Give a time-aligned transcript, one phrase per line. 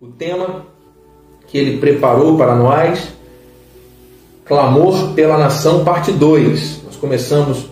[0.00, 0.64] o tema
[1.48, 3.08] que ele preparou para nós,
[4.44, 6.82] Clamor pela Nação, parte 2.
[6.84, 7.66] Nós começamos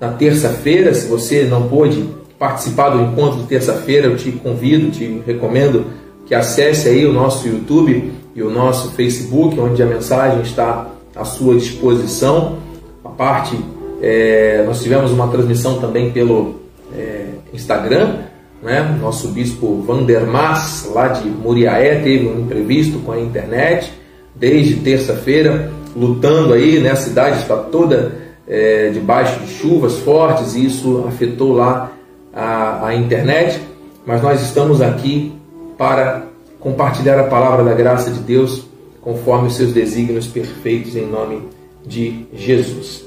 [0.00, 0.94] na terça-feira.
[0.94, 2.08] Se você não pôde
[2.38, 5.84] participar do encontro de terça-feira, eu te convido, te recomendo
[6.24, 11.24] que acesse aí o nosso YouTube e o nosso Facebook, onde a mensagem está à
[11.26, 12.56] sua disposição.
[13.04, 13.54] A parte,
[14.00, 16.56] é, nós tivemos uma transmissão também pelo
[16.96, 18.25] é, Instagram,
[18.62, 18.96] né?
[19.00, 23.92] Nosso bispo Vandermas, lá de Muriaé, teve um imprevisto com a internet
[24.34, 26.90] desde terça-feira, lutando aí, né?
[26.90, 28.16] A cidade está toda
[28.46, 31.92] é, debaixo de chuvas fortes e isso afetou lá
[32.32, 33.60] a, a internet,
[34.04, 35.32] mas nós estamos aqui
[35.76, 36.26] para
[36.60, 38.66] compartilhar a palavra da graça de Deus
[39.00, 41.42] conforme os seus desígnios perfeitos em nome
[41.84, 43.04] de Jesus.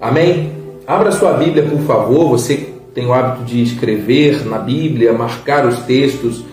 [0.00, 0.52] Amém?
[0.86, 2.67] Abra sua Bíblia, por favor, você
[2.98, 6.44] tem o hábito de escrever na Bíblia, marcar os textos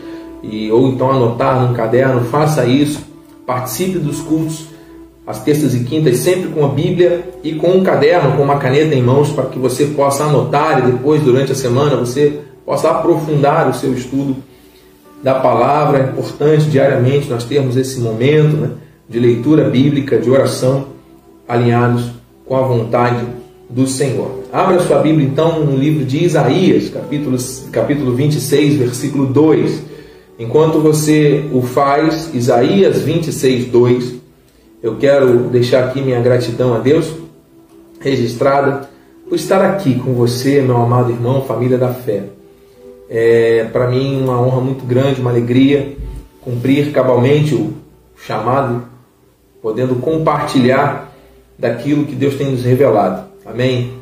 [0.44, 3.04] e ou então anotar num caderno, faça isso.
[3.48, 4.68] Participe dos cultos
[5.26, 8.94] às terças e quintas sempre com a Bíblia e com um caderno, com uma caneta
[8.94, 13.68] em mãos para que você possa anotar e depois durante a semana você possa aprofundar
[13.68, 14.36] o seu estudo
[15.24, 15.98] da palavra.
[15.98, 18.70] É importante diariamente nós termos esse momento né,
[19.10, 20.90] de leitura bíblica, de oração,
[21.48, 22.12] alinhados
[22.46, 23.26] com a vontade
[23.70, 24.44] do Senhor.
[24.52, 27.38] Abra sua Bíblia então no livro de Isaías, capítulo,
[27.72, 29.82] capítulo 26, versículo 2.
[30.38, 34.16] Enquanto você o faz, Isaías 26, 2,
[34.84, 37.12] eu quero deixar aqui minha gratidão a Deus
[38.00, 38.90] registrada
[39.28, 42.24] por estar aqui com você, meu amado irmão, família da fé.
[43.10, 45.96] É para mim uma honra muito grande, uma alegria
[46.42, 47.74] cumprir cabalmente o
[48.16, 48.84] chamado,
[49.62, 51.12] podendo compartilhar
[51.58, 53.26] daquilo que Deus tem nos revelado.
[53.46, 53.94] Amém?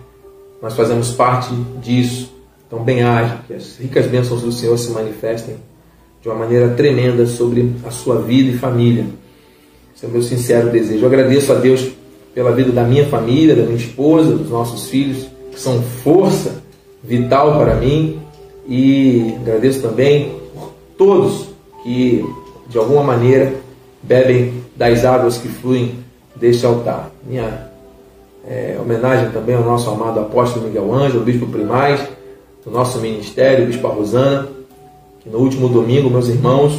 [0.62, 2.32] Nós fazemos parte disso.
[2.66, 5.58] Então, bem-aja, que as ricas bênçãos do Senhor se manifestem
[6.22, 9.06] de uma maneira tremenda sobre a sua vida e família.
[9.94, 11.04] Esse é o meu sincero desejo.
[11.04, 11.92] Eu agradeço a Deus
[12.34, 16.64] pela vida da minha família, da minha esposa, dos nossos filhos, que são força
[17.04, 18.20] vital para mim.
[18.68, 21.50] E agradeço também por todos
[21.84, 22.26] que,
[22.70, 23.54] de alguma maneira,
[24.02, 25.96] bebem das águas que fluem
[26.36, 27.12] deste altar.
[27.28, 27.73] Minha
[28.48, 32.02] é, homenagem também ao nosso amado apóstolo Miguel Ângelo, bispo primaz
[32.64, 34.48] do nosso ministério, bispo Rosana,
[35.22, 36.78] que no último domingo, meus irmãos,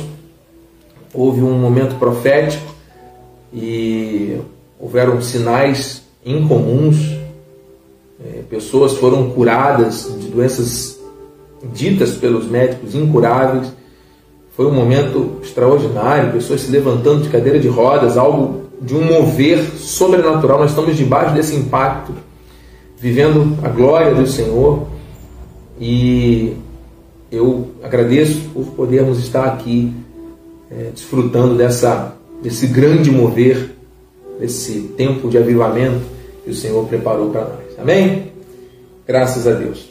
[1.12, 2.74] houve um momento profético
[3.52, 4.38] e
[4.78, 6.96] houveram sinais incomuns,
[8.24, 10.98] é, pessoas foram curadas de doenças
[11.72, 13.72] ditas pelos médicos incuráveis.
[14.56, 19.64] Foi um momento extraordinário, pessoas se levantando de cadeira de rodas, algo de um mover
[19.78, 20.58] sobrenatural.
[20.58, 22.12] Nós estamos debaixo desse impacto,
[22.98, 24.86] vivendo a glória do Senhor.
[25.80, 26.54] E
[27.32, 29.92] eu agradeço por podermos estar aqui
[30.70, 33.74] é, desfrutando dessa, desse grande mover,
[34.38, 36.02] desse tempo de avivamento
[36.44, 37.78] que o Senhor preparou para nós.
[37.78, 38.32] Amém?
[39.06, 39.88] Graças a Deus.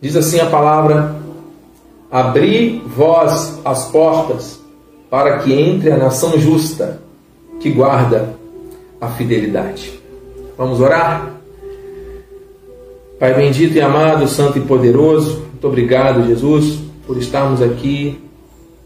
[0.00, 1.16] Diz assim a palavra:
[2.10, 4.60] Abri vós as portas
[5.08, 7.00] para que entre a nação justa
[7.60, 8.34] que guarda
[9.00, 10.00] a fidelidade.
[10.56, 11.34] Vamos orar?
[13.18, 18.18] Pai bendito e amado, santo e poderoso, muito obrigado, Jesus, por estarmos aqui,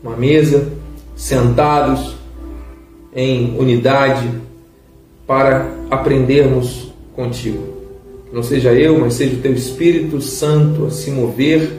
[0.03, 0.73] uma mesa,
[1.15, 2.17] sentados
[3.15, 4.29] em unidade
[5.25, 7.63] para aprendermos contigo.
[8.33, 11.71] Não seja eu, mas seja o teu Espírito Santo a se mover,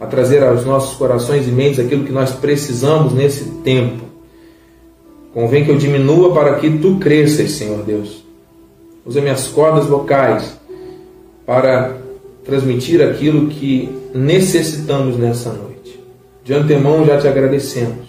[0.00, 4.03] a trazer aos nossos corações e mentes aquilo que nós precisamos nesse tempo
[5.34, 8.24] Convém que eu diminua para que tu cresças, Senhor Deus.
[9.04, 10.56] Usa minhas cordas vocais
[11.44, 11.96] para
[12.44, 16.00] transmitir aquilo que necessitamos nessa noite.
[16.44, 18.06] De antemão já te agradecemos.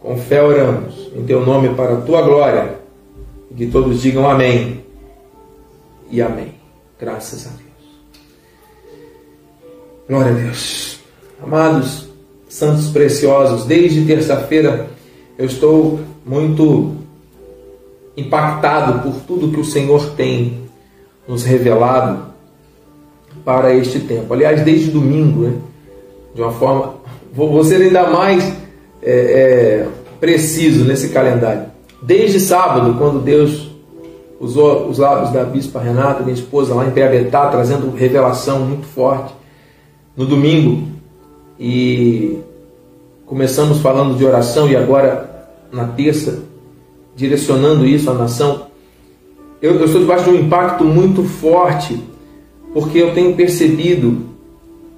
[0.00, 2.80] Com fé oramos em teu nome para a tua glória.
[3.50, 4.82] E que todos digam amém
[6.10, 6.54] e amém.
[6.98, 7.70] Graças a Deus.
[10.08, 11.00] Glória a Deus.
[11.42, 12.08] Amados,
[12.48, 14.88] santos preciosos, desde terça-feira
[15.38, 16.96] eu estou muito
[18.16, 20.60] impactado por tudo que o Senhor tem
[21.26, 22.30] nos revelado
[23.44, 24.32] para este tempo.
[24.34, 25.54] Aliás, desde domingo, né?
[26.34, 26.94] de uma forma.
[27.32, 28.44] Vou ser ainda mais
[29.02, 29.88] é, é,
[30.18, 31.66] preciso nesse calendário.
[32.02, 33.70] Desde sábado, quando Deus
[34.40, 39.34] usou os lábios da Bispa Renata, minha esposa, lá em Peabetá, trazendo revelação muito forte.
[40.16, 40.88] No domingo,
[41.58, 42.38] e
[43.26, 45.29] começamos falando de oração, e agora
[45.72, 46.42] na terça,
[47.14, 48.66] direcionando isso à nação,
[49.60, 52.02] eu, eu estou debaixo de um impacto muito forte,
[52.72, 54.26] porque eu tenho percebido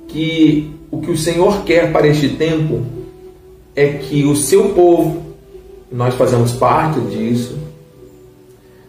[0.09, 2.83] que o que o Senhor quer para este tempo
[3.75, 5.23] é que o seu povo,
[5.91, 7.59] nós fazemos parte disso,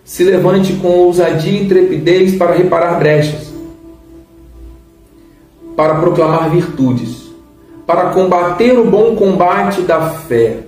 [0.03, 3.53] se levante com ousadia e intrepidez para reparar brechas,
[5.75, 7.31] para proclamar virtudes,
[7.88, 10.62] para combater o bom combate da fé,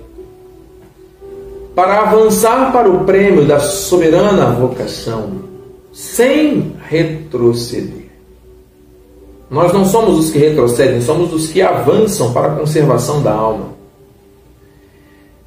[1.76, 5.42] para avançar para o prêmio da soberana vocação,
[5.92, 8.06] sem retroceder.
[9.50, 13.76] Nós não somos os que retrocedem, somos os que avançam para a conservação da alma.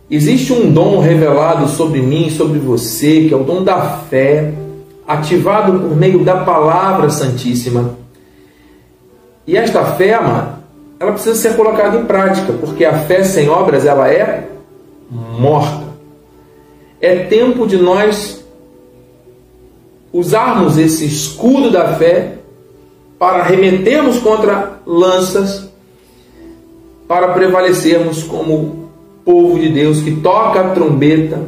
[0.10, 4.54] Existe um dom revelado sobre mim sobre você, que é o dom da fé,
[5.08, 7.96] ativado por meio da palavra santíssima.
[9.48, 10.60] E esta fé, amado,
[11.00, 14.48] ela precisa ser colocada em prática, porque a fé sem obras ela é
[15.10, 15.89] morta.
[17.02, 18.44] É tempo de nós
[20.12, 22.40] usarmos esse escudo da fé
[23.18, 25.70] para remetermos contra lanças,
[27.08, 28.90] para prevalecermos como
[29.26, 31.42] povo de Deus que toca a trombeta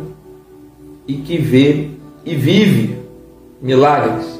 [1.07, 1.89] e que vê
[2.25, 2.97] e vive
[3.62, 4.39] milagres.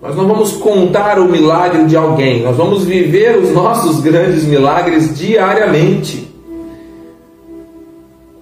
[0.00, 5.16] Nós não vamos contar o milagre de alguém, nós vamos viver os nossos grandes milagres
[5.16, 6.33] diariamente.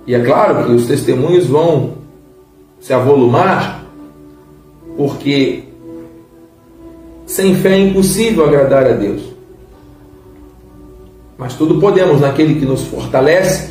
[0.06, 1.94] E é claro que os testemunhos vão
[2.81, 3.84] se avolumar,
[4.96, 5.64] porque
[7.26, 9.22] sem fé é impossível agradar a Deus.
[11.38, 13.70] Mas tudo podemos naquele que nos fortalece,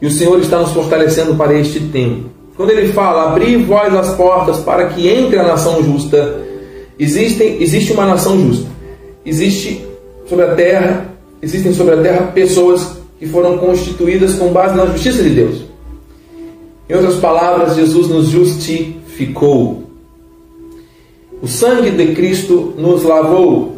[0.00, 2.30] e o Senhor está nos fortalecendo para este tempo.
[2.56, 6.42] Quando ele fala, abri vós as portas para que entre a nação justa,
[7.02, 8.70] Existem, existe uma nação justa.
[9.24, 9.84] Existe
[10.28, 11.12] sobre a terra,
[11.42, 15.64] existem sobre a terra pessoas que foram constituídas com base na justiça de Deus.
[16.88, 19.84] Em outras palavras, Jesus nos justificou.
[21.40, 23.76] O sangue de Cristo nos lavou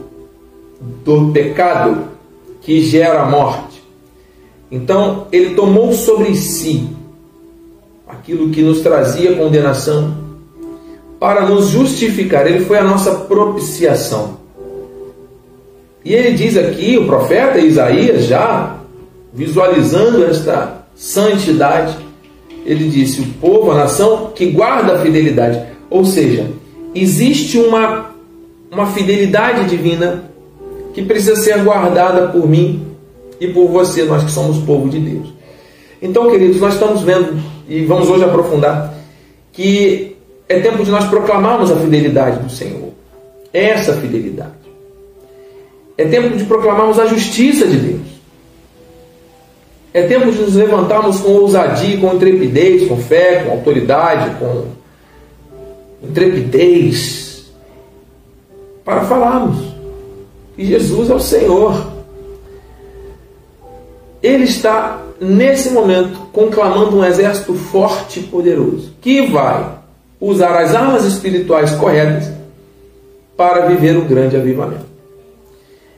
[1.05, 2.09] do pecado
[2.61, 3.83] que gera a morte.
[4.71, 6.89] Então, ele tomou sobre si
[8.07, 10.15] aquilo que nos trazia condenação
[11.19, 12.47] para nos justificar.
[12.47, 14.39] Ele foi a nossa propiciação.
[16.05, 18.79] E ele diz aqui, o profeta Isaías, já
[19.33, 21.97] visualizando esta santidade,
[22.65, 25.63] ele disse: o povo, a nação que guarda a fidelidade.
[25.91, 26.51] Ou seja,
[26.95, 28.11] existe uma,
[28.71, 30.25] uma fidelidade divina
[30.93, 32.87] que precisa ser guardada por mim
[33.41, 35.35] e por você, nós que somos povo de Deus.
[36.01, 38.95] Então, queridos, nós estamos vendo, e vamos hoje aprofundar,
[39.53, 40.17] que
[40.49, 42.91] é tempo de nós proclamarmos a fidelidade do Senhor.
[43.53, 44.53] Essa fidelidade.
[45.97, 48.14] É tempo de proclamarmos a justiça de Deus.
[49.95, 54.65] É tempo de nos levantarmos com ousadia, com intrepidez, com fé, com autoridade, com
[56.03, 57.45] intrepidez,
[58.85, 59.73] para falarmos
[60.57, 61.93] que Jesus é o Senhor.
[64.21, 69.79] Ele está, nesse momento, conclamando um exército forte e poderoso, que vai
[70.21, 72.33] usar as armas espirituais corretas
[73.37, 74.94] para viver um grande avivamento.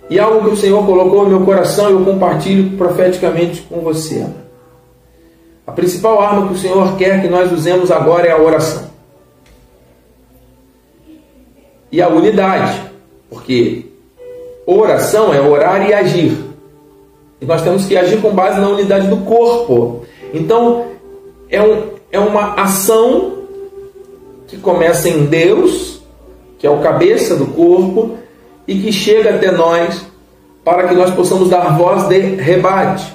[0.09, 4.27] E algo que o Senhor colocou no meu coração, eu compartilho profeticamente com você.
[5.67, 8.87] A principal arma que o Senhor quer que nós usemos agora é a oração.
[11.91, 12.81] E a unidade,
[13.29, 13.87] porque
[14.65, 16.37] oração é orar e agir.
[17.41, 20.05] E nós temos que agir com base na unidade do corpo.
[20.33, 20.87] Então,
[21.49, 23.39] é, um, é uma ação
[24.47, 26.01] que começa em Deus,
[26.59, 28.17] que é o cabeça do corpo,
[28.67, 30.05] e que chega até nós
[30.65, 33.15] para que nós possamos dar voz de rebate.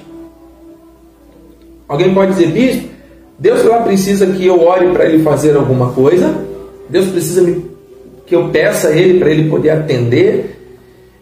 [1.87, 2.89] Alguém pode dizer, bispo,
[3.37, 6.45] Deus lá precisa que eu ore para ele fazer alguma coisa?
[6.89, 7.43] Deus precisa
[8.25, 10.57] que eu peça a ele para ele poder atender?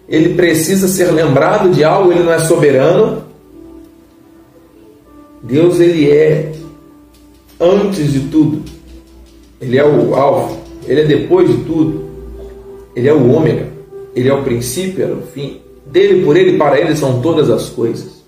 [0.07, 3.23] Ele precisa ser lembrado de algo, ele não é soberano?
[5.41, 6.51] Deus ele é
[7.59, 8.63] antes de tudo
[9.61, 10.57] ele é o alfa,
[10.87, 12.05] ele é depois de tudo,
[12.95, 13.67] ele é o ômega,
[14.15, 15.61] ele é o princípio, é o fim.
[15.85, 18.19] Dele, por ele, para ele são todas as coisas.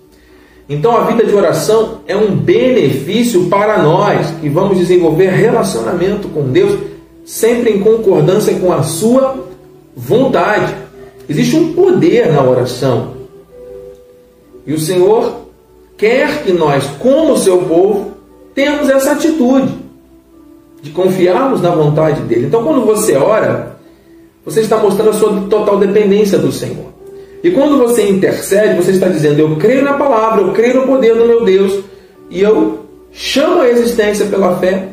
[0.67, 6.43] Então a vida de oração é um benefício para nós que vamos desenvolver relacionamento com
[6.43, 6.79] Deus
[7.25, 9.45] sempre em concordância com a sua
[9.95, 10.73] vontade.
[11.27, 13.13] Existe um poder na oração.
[14.65, 15.41] E o Senhor
[15.97, 18.11] quer que nós, como seu povo,
[18.53, 19.73] tenhamos essa atitude
[20.81, 22.47] de confiarmos na vontade dele.
[22.47, 23.70] Então, quando você ora,
[24.45, 26.91] você está mostrando a sua total dependência do Senhor.
[27.43, 31.15] E quando você intercede, você está dizendo: Eu creio na palavra, eu creio no poder
[31.15, 31.83] do meu Deus,
[32.29, 34.89] e eu chamo a existência pela fé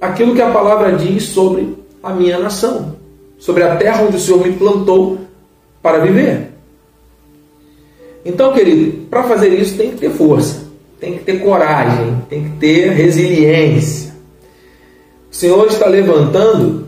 [0.00, 2.96] aquilo que a palavra diz sobre a minha nação,
[3.38, 5.18] sobre a terra onde o Senhor me plantou
[5.82, 6.50] para viver.
[8.24, 10.64] Então, querido, para fazer isso tem que ter força,
[11.00, 14.14] tem que ter coragem, tem que ter resiliência.
[15.30, 16.85] O Senhor está levantando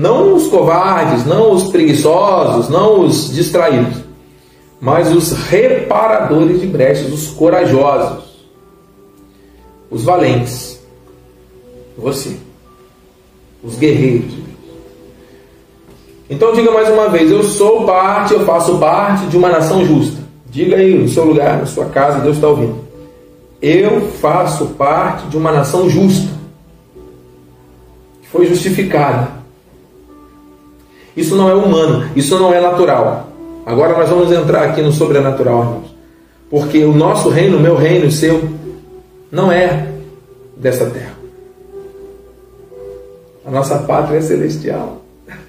[0.00, 3.98] não os covardes, não os preguiçosos, não os distraídos,
[4.80, 8.24] mas os reparadores de brechas, os corajosos,
[9.90, 10.80] os valentes.
[11.98, 12.34] Você,
[13.62, 14.32] os guerreiros.
[16.30, 20.18] Então diga mais uma vez: eu sou parte, eu faço parte de uma nação justa.
[20.48, 22.78] Diga aí no seu lugar, na sua casa, Deus está ouvindo.
[23.60, 26.30] Eu faço parte de uma nação justa,
[28.22, 29.39] que foi justificada.
[31.16, 33.28] Isso não é humano, isso não é natural.
[33.66, 35.96] Agora nós vamos entrar aqui no sobrenatural, irmãos.
[36.50, 38.48] Porque o nosso reino, o meu reino, o seu,
[39.30, 39.88] não é
[40.56, 41.14] dessa terra.
[43.46, 45.02] A nossa pátria é celestial.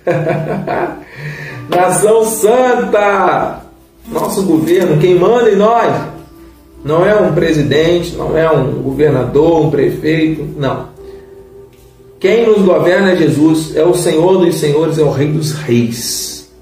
[1.70, 3.62] Nação Santa!
[4.08, 5.94] Nosso governo, quem manda em nós,
[6.84, 10.91] não é um presidente, não é um governador, um prefeito, não.
[12.22, 16.54] Quem nos governa é Jesus, é o Senhor dos senhores, é o Rei dos reis.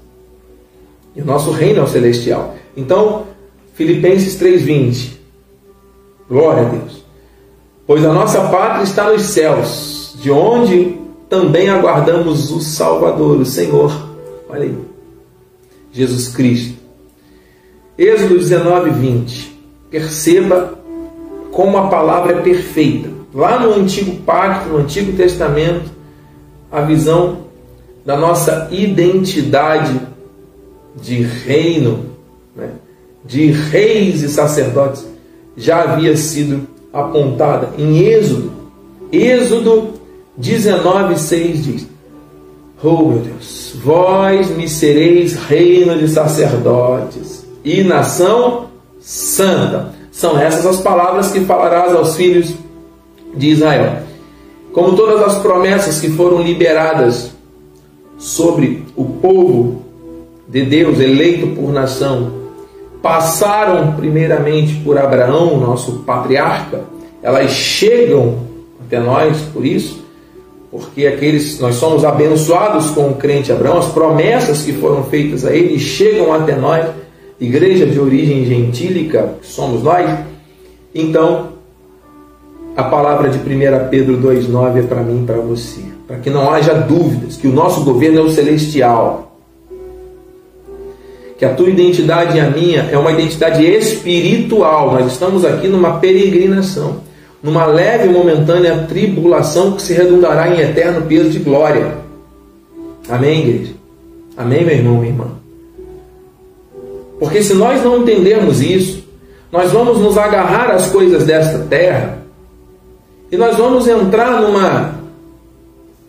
[1.14, 2.56] E o nosso reino é o celestial.
[2.74, 3.26] Então,
[3.74, 5.18] Filipenses 3,20.
[6.30, 7.04] Glória a Deus.
[7.86, 10.96] Pois a nossa pátria está nos céus, de onde
[11.28, 13.92] também aguardamos o Salvador, o Senhor.
[14.48, 14.78] Olha aí.
[15.92, 16.78] Jesus Cristo.
[17.98, 19.60] Êxodo 19, 20.
[19.90, 20.78] Perceba
[21.52, 23.19] como a palavra é perfeita.
[23.32, 25.90] Lá no Antigo Pacto, no Antigo Testamento,
[26.70, 27.44] a visão
[28.04, 30.00] da nossa identidade
[31.00, 32.06] de reino,
[32.54, 32.70] né,
[33.24, 35.06] de reis e sacerdotes,
[35.56, 38.52] já havia sido apontada em Êxodo.
[39.12, 39.94] Êxodo
[40.40, 41.86] 19,6 diz:
[42.82, 48.66] Oh meu Deus, vós me sereis reino de sacerdotes e nação
[49.00, 49.94] santa.
[50.10, 52.54] São essas as palavras que falarás aos filhos de
[53.38, 54.02] Israel.
[54.72, 57.32] Como todas as promessas que foram liberadas
[58.18, 59.82] sobre o povo
[60.48, 62.32] de Deus, eleito por nação,
[63.02, 66.82] passaram primeiramente por Abraão, nosso patriarca,
[67.22, 68.38] elas chegam
[68.84, 70.04] até nós por isso,
[70.70, 75.52] porque aqueles nós somos abençoados com o crente Abraão, as promessas que foram feitas a
[75.52, 76.86] ele chegam até nós,
[77.40, 80.20] igreja de origem gentílica, que somos nós.
[80.94, 81.59] Então,
[82.76, 86.50] a palavra de 1 Pedro 2,9 é para mim e para você, para que não
[86.50, 89.36] haja dúvidas que o nosso governo é o celestial.
[91.38, 94.92] Que a tua identidade e a minha é uma identidade espiritual.
[94.92, 97.00] Nós estamos aqui numa peregrinação
[97.42, 101.94] numa leve e momentânea tribulação que se redundará em eterno peso de glória.
[103.08, 103.72] Amém, igreja?
[104.36, 105.26] Amém, meu irmão, minha irmã?
[107.18, 109.04] Porque se nós não entendermos isso,
[109.50, 112.19] nós vamos nos agarrar às coisas desta terra
[113.30, 114.94] e nós vamos entrar numa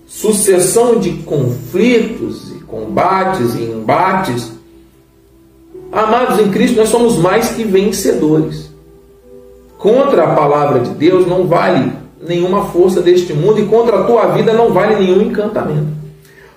[0.08, 4.52] sucessão de conflitos e combates e embates.
[5.92, 8.72] Amados em Cristo, nós somos mais que vencedores
[9.78, 14.28] contra a palavra de Deus não vale nenhuma força deste mundo e contra a tua
[14.28, 15.88] vida não vale nenhum encantamento.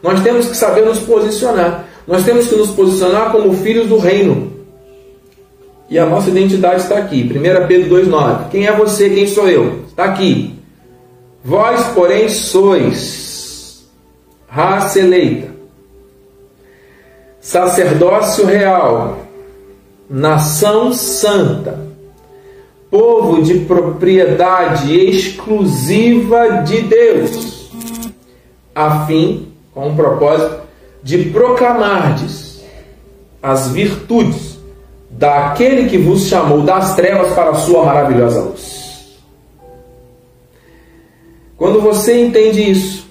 [0.02, 1.86] Nós temos que saber nos posicionar.
[2.06, 4.52] Nós temos que nos posicionar como filhos do reino.
[5.94, 7.22] E a nossa identidade está aqui.
[7.22, 8.48] 1 Pedro 2,9.
[8.48, 9.08] Quem é você?
[9.10, 9.84] Quem sou eu?
[9.86, 10.58] Está aqui.
[11.44, 13.88] Vós, porém, sois
[14.48, 15.52] raça eleita,
[17.40, 19.20] sacerdócio real,
[20.10, 21.86] nação santa
[22.90, 27.70] povo de propriedade exclusiva de Deus,
[28.74, 30.60] a fim, com o propósito,
[31.04, 32.64] de proclamardes
[33.40, 34.53] as virtudes
[35.18, 39.18] daquele que vos chamou das trevas para a sua maravilhosa luz.
[41.56, 43.06] Quando você entende isso,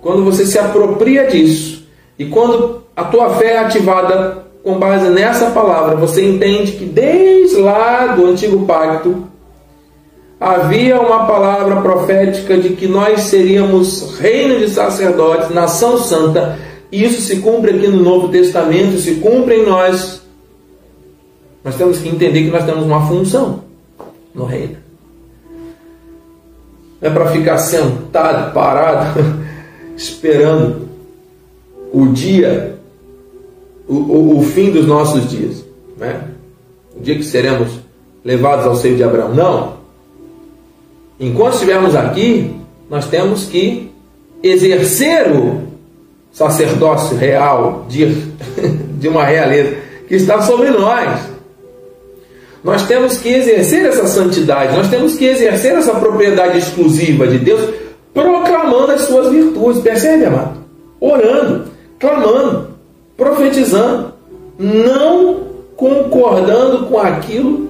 [0.00, 1.84] quando você se apropria disso,
[2.18, 7.56] e quando a tua fé é ativada com base nessa palavra, você entende que desde
[7.56, 9.24] lá do antigo pacto
[10.40, 16.58] havia uma palavra profética de que nós seríamos reino de sacerdotes, nação santa,
[16.90, 20.23] isso se cumpre aqui no Novo Testamento, se cumpre em nós.
[21.64, 23.64] Nós temos que entender que nós temos uma função
[24.34, 24.76] no reino.
[27.00, 29.20] Não é para ficar sentado, parado,
[29.96, 30.88] esperando
[31.92, 32.78] o dia
[33.88, 35.64] o, o, o fim dos nossos dias,
[35.96, 36.28] né?
[36.96, 37.68] o dia que seremos
[38.24, 39.34] levados ao seio de Abraão.
[39.34, 39.74] Não.
[41.20, 42.54] Enquanto estivermos aqui,
[42.90, 43.90] nós temos que
[44.42, 45.62] exercer o
[46.32, 48.06] sacerdócio real de,
[48.98, 49.76] de uma realeza
[50.08, 51.33] que está sobre nós.
[52.64, 57.74] Nós temos que exercer essa santidade, nós temos que exercer essa propriedade exclusiva de Deus,
[58.14, 59.82] proclamando as suas virtudes.
[59.82, 60.64] Percebe, amado?
[60.98, 61.64] Orando,
[62.00, 62.70] clamando,
[63.18, 64.14] profetizando,
[64.58, 65.44] não
[65.76, 67.68] concordando com aquilo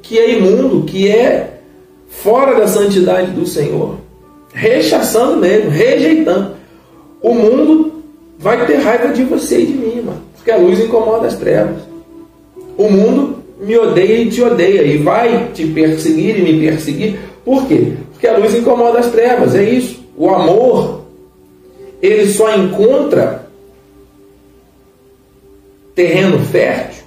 [0.00, 1.62] que é imundo, que é
[2.08, 3.96] fora da santidade do Senhor.
[4.54, 6.52] Rechaçando mesmo, rejeitando.
[7.20, 8.04] O mundo
[8.38, 11.78] vai ter raiva de você e de mim, mano, porque a luz incomoda as trevas.
[12.78, 17.18] O mundo me odeia e te odeia, e vai te perseguir e me perseguir.
[17.44, 17.92] Por quê?
[18.12, 20.00] Porque a luz incomoda as trevas, é isso.
[20.16, 21.02] O amor,
[22.02, 23.46] ele só encontra
[25.94, 27.04] terreno fértil,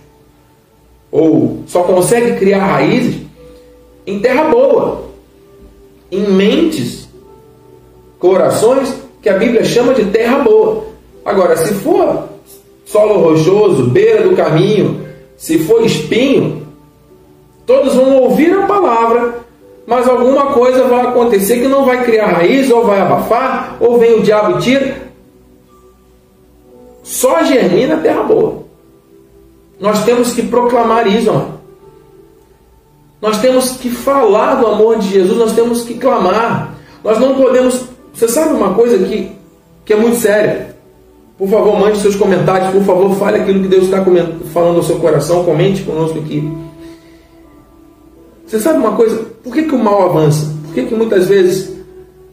[1.12, 3.22] ou só consegue criar raízes
[4.06, 5.06] em terra boa,
[6.12, 7.08] em mentes,
[8.20, 10.86] corações que a Bíblia chama de terra boa.
[11.26, 12.30] Agora, se for
[12.86, 15.03] solo rochoso, beira do caminho,
[15.44, 16.66] se for espinho,
[17.66, 19.40] todos vão ouvir a palavra,
[19.86, 24.14] mas alguma coisa vai acontecer que não vai criar raiz, ou vai abafar, ou vem
[24.14, 25.12] o diabo e tira.
[27.04, 28.64] Só germina a terra boa.
[29.82, 31.60] Nós temos que proclamar isso, amado.
[33.22, 36.74] Nós temos que falar do amor de Jesus, nós temos que clamar.
[37.04, 37.82] Nós não podemos.
[38.14, 39.30] Você sabe uma coisa que,
[39.84, 40.73] que é muito séria?
[41.38, 44.04] Por favor, mande seus comentários, por favor, fale aquilo que Deus está
[44.54, 46.48] falando ao seu coração, comente conosco aqui.
[48.46, 49.26] Você sabe uma coisa?
[49.44, 50.54] Por que, que o mal avança?
[50.66, 51.76] Por que, que muitas vezes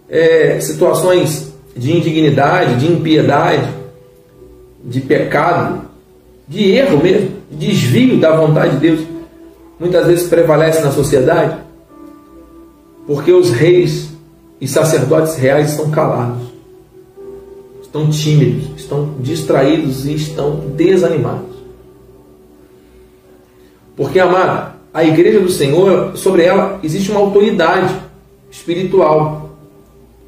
[0.08, 3.70] é, situações de indignidade, de impiedade,
[4.84, 5.82] de pecado,
[6.46, 9.00] de erro mesmo, de desvio da vontade de Deus,
[9.78, 11.56] muitas vezes prevalece na sociedade?
[13.06, 14.10] Porque os reis
[14.60, 16.49] e sacerdotes reais estão calados
[17.90, 21.56] estão tímidos, estão distraídos e estão desanimados.
[23.96, 27.92] Porque, amado, a igreja do Senhor, sobre ela existe uma autoridade
[28.48, 29.50] espiritual.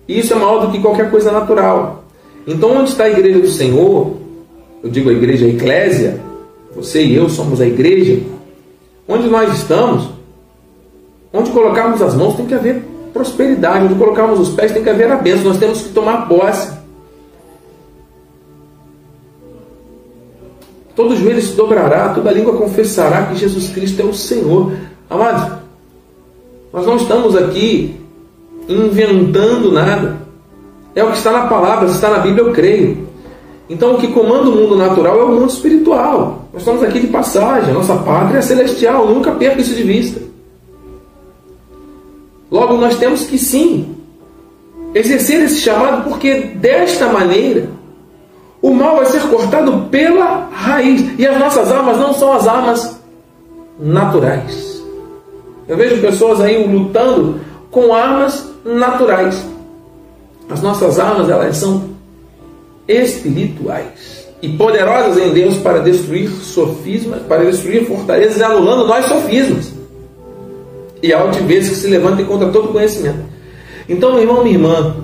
[0.08, 2.04] E isso é maior do que qualquer coisa natural.
[2.48, 4.16] Então, onde está a igreja do Senhor,
[4.82, 6.20] eu digo a igreja, a eclésia,
[6.74, 8.20] você e eu somos a igreja,
[9.06, 10.08] onde nós estamos,
[11.32, 15.12] onde colocarmos as mãos tem que haver prosperidade, onde colocarmos os pés tem que haver
[15.12, 16.81] a bênção, nós temos que tomar posse.
[21.02, 24.72] Todo joelho se dobrará, toda língua confessará que Jesus Cristo é o Senhor.
[25.10, 25.58] Amados,
[26.72, 27.96] nós não estamos aqui
[28.68, 30.18] inventando nada.
[30.94, 33.08] É o que está na palavra, se está na Bíblia, eu creio.
[33.68, 36.44] Então, o que comanda o mundo natural é o mundo espiritual.
[36.52, 40.22] Nós estamos aqui de passagem, a nossa pátria é celestial, nunca perca isso de vista.
[42.48, 43.96] Logo, nós temos que sim
[44.94, 47.70] exercer esse chamado, porque desta maneira
[48.62, 51.18] o mal vai ser cortado pela raiz.
[51.18, 52.96] E as nossas armas não são as armas
[53.78, 54.82] naturais.
[55.68, 59.44] Eu vejo pessoas aí lutando com armas naturais.
[60.48, 61.90] As nossas armas, elas são
[62.86, 69.72] espirituais e poderosas em Deus para destruir sofismas, para destruir fortalezas, anulando nós sofismas
[71.02, 73.20] e altivez que se levantem contra todo conhecimento.
[73.88, 74.96] Então, meu irmão, minha irmã,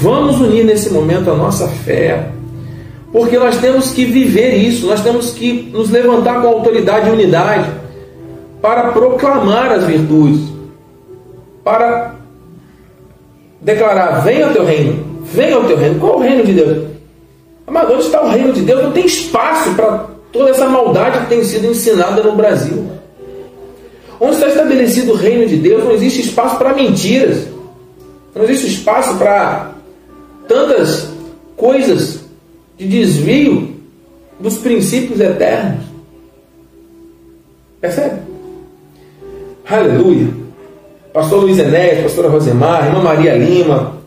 [0.00, 2.30] vamos unir nesse momento a nossa fé,
[3.14, 7.70] porque nós temos que viver isso, nós temos que nos levantar com autoridade e unidade
[8.60, 10.40] para proclamar as virtudes,
[11.62, 12.16] para
[13.60, 16.00] declarar: venha o teu reino, venha o teu reino.
[16.00, 16.88] Qual é o reino de Deus?
[17.64, 18.82] Amado, onde está o reino de Deus?
[18.82, 22.84] Não tem espaço para toda essa maldade que tem sido ensinada no Brasil.
[24.18, 27.46] Onde está estabelecido o reino de Deus, não existe espaço para mentiras,
[28.34, 29.70] não existe espaço para
[30.48, 31.10] tantas
[31.56, 32.23] coisas
[32.76, 33.74] de desvio
[34.38, 35.84] dos princípios eternos.
[37.80, 38.20] Percebe?
[39.68, 40.28] Aleluia.
[41.12, 43.98] Pastor Luiz Enéas, pastora Rosemar, irmã Maria Lima,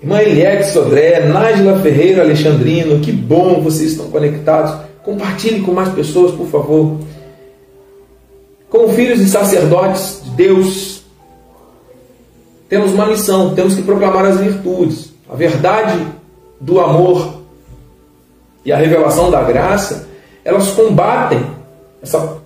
[0.00, 4.74] irmã Eliette Sodré, Nájila Ferreira Alexandrino, que bom vocês estão conectados.
[5.02, 6.98] Compartilhe com mais pessoas, por favor.
[8.70, 11.02] Como filhos e sacerdotes de Deus,
[12.68, 16.04] temos uma missão, temos que proclamar as virtudes, a verdade
[16.60, 17.35] do amor
[18.66, 20.08] e a revelação da graça,
[20.44, 21.40] elas combatem
[22.02, 22.36] essa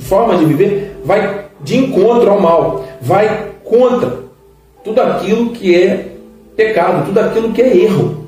[0.00, 4.18] forma de viver, vai de encontro ao mal, vai contra
[4.84, 6.08] tudo aquilo que é
[6.56, 8.26] pecado, tudo aquilo que é erro.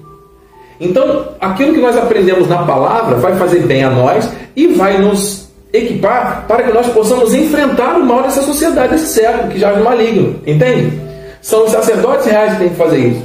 [0.81, 5.51] Então, aquilo que nós aprendemos na palavra vai fazer bem a nós e vai nos
[5.73, 9.81] equipar para que nós possamos enfrentar o mal dessa sociedade, desse século que já é
[9.81, 10.41] maligno.
[10.47, 10.99] Entende?
[11.43, 13.23] São os sacerdotes reais que têm que fazer isso.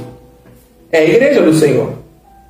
[0.90, 2.05] É a igreja do Senhor.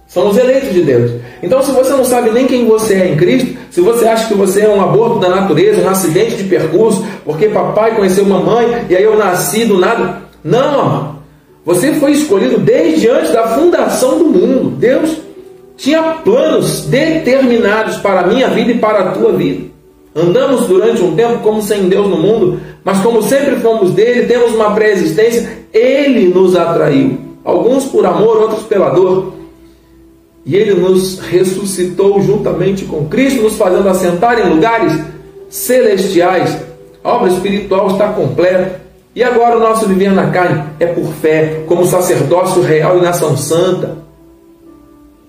[0.06, 1.10] São os eleitos de Deus.
[1.42, 4.34] Então, se você não sabe nem quem você é em Cristo, se você acha que
[4.34, 8.96] você é um aborto da natureza, um acidente de percurso, porque papai conheceu mamãe e
[8.96, 10.22] aí eu nasci do nada.
[10.42, 11.16] Não.
[11.64, 14.70] Você foi escolhido desde antes da fundação do mundo.
[14.76, 15.16] Deus
[15.76, 19.66] tinha planos determinados para a minha vida e para a tua vida.
[20.14, 24.54] Andamos durante um tempo como sem Deus no mundo, mas como sempre fomos dele, temos
[24.54, 27.18] uma pré-existência, ele nos atraiu.
[27.44, 29.35] Alguns por amor, outros pela dor.
[30.46, 34.92] E ele nos ressuscitou juntamente com Cristo, nos fazendo assentar em lugares
[35.50, 36.56] celestiais.
[37.02, 38.80] A obra espiritual está completa.
[39.12, 43.36] E agora o nosso viver na carne é por fé, como sacerdócio real e nação
[43.36, 43.96] santa.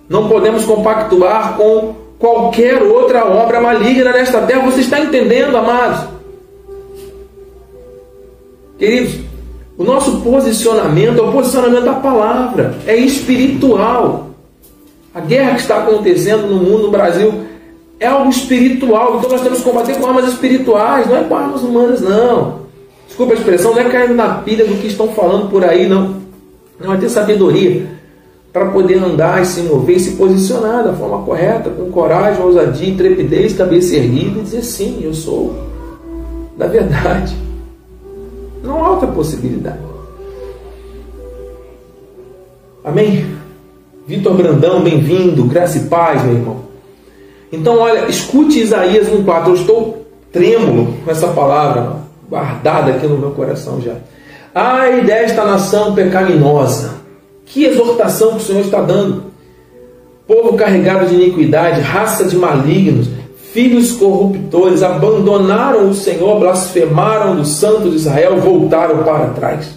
[0.08, 4.70] Não podemos compactuar com qualquer outra obra maligna nesta terra.
[4.70, 6.06] Você está entendendo, amados?
[8.78, 9.16] Queridos,
[9.78, 14.27] o nosso posicionamento é o posicionamento da palavra, é espiritual.
[15.18, 17.34] A guerra que está acontecendo no mundo, no Brasil,
[18.00, 19.18] é algo espiritual.
[19.18, 22.60] Então nós temos que combater com armas espirituais, não é com armas humanas, não.
[23.08, 26.18] Desculpa a expressão, não é caindo na pilha do que estão falando por aí, não.
[26.80, 27.88] Não é ter sabedoria
[28.54, 32.88] para poder andar e se mover e se posicionar da forma correta, com coragem, ousadia,
[32.88, 35.52] intrepidez, cabeça erguida e dizer sim, eu sou
[36.56, 37.36] da verdade.
[38.62, 39.80] Não há outra possibilidade.
[42.84, 43.37] Amém?
[44.08, 46.58] Vitor Brandão, bem-vindo, graça e paz, meu irmão.
[47.52, 49.48] Então, olha, escute Isaías 1,4.
[49.48, 51.98] Eu estou trêmulo com essa palavra
[52.30, 53.96] guardada aqui no meu coração já.
[54.56, 57.02] Ai desta nação pecaminosa.
[57.46, 59.26] Que exortação que o Senhor está dando.
[60.26, 63.10] Povo carregado de iniquidade, raça de malignos,
[63.52, 69.77] filhos corruptores, abandonaram o Senhor, blasfemaram do Santo de Israel, voltaram para trás.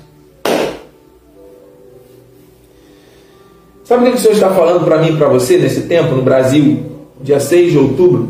[3.91, 6.23] Sabe o que o Senhor está falando para mim e para você nesse tempo, no
[6.23, 6.81] Brasil,
[7.21, 8.29] dia 6 de outubro?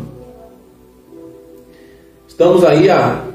[2.27, 3.25] Estamos aí há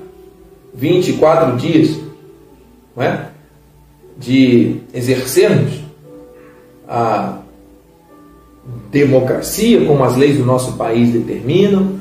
[0.75, 1.97] 24 dias
[2.97, 3.29] não é?
[4.19, 5.75] de exercermos
[6.89, 7.39] a
[8.91, 12.01] democracia, como as leis do nosso país determinam,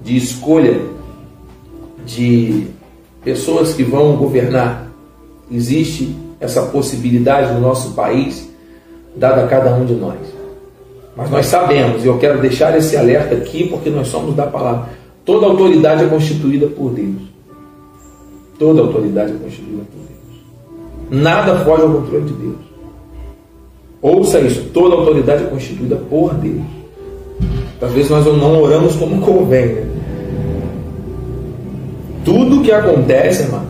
[0.00, 0.80] de escolha
[2.04, 2.66] de
[3.22, 4.88] pessoas que vão governar.
[5.48, 8.50] Existe essa possibilidade no nosso país
[9.14, 10.18] dada a cada um de nós.
[11.16, 14.88] Mas nós sabemos, e eu quero deixar esse alerta aqui porque nós somos da palavra.
[15.24, 17.22] Toda autoridade é constituída por Deus.
[18.58, 21.22] Toda autoridade é constituída por Deus.
[21.22, 22.56] Nada foge ao controle de Deus.
[24.00, 26.62] Ouça isso, toda autoridade é constituída por Deus.
[27.80, 29.66] Às vezes nós não oramos como convém.
[29.66, 29.86] Né?
[32.24, 33.64] Tudo que acontece, irmão,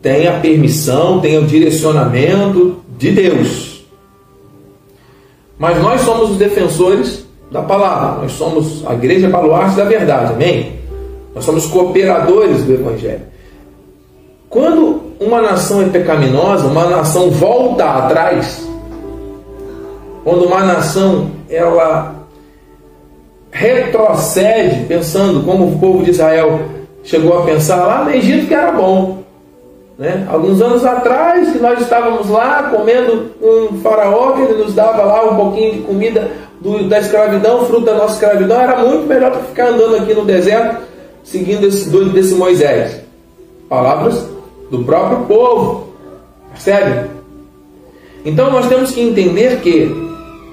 [0.00, 3.73] tem a permissão, tem o direcionamento de Deus.
[5.64, 10.78] Mas nós somos os defensores da palavra, nós somos a igreja baluarte da verdade, amém?
[11.34, 13.22] Nós somos cooperadores do Evangelho.
[14.50, 18.62] Quando uma nação é pecaminosa, uma nação volta atrás,
[20.22, 22.14] quando uma nação ela
[23.50, 26.60] retrocede, pensando como o povo de Israel
[27.02, 29.13] chegou a pensar lá no Egito que era bom,
[29.98, 30.26] né?
[30.28, 35.30] Alguns anos atrás, que nós estávamos lá comendo um faraó que ele nos dava lá
[35.30, 36.30] um pouquinho de comida
[36.60, 40.24] do, da escravidão, fruto da nossa escravidão, era muito melhor que ficar andando aqui no
[40.24, 40.82] deserto
[41.22, 43.00] seguindo esse doido desse Moisés.
[43.68, 44.28] Palavras
[44.70, 45.88] do próprio povo.
[46.50, 47.10] Percebe?
[48.24, 49.92] Então nós temos que entender que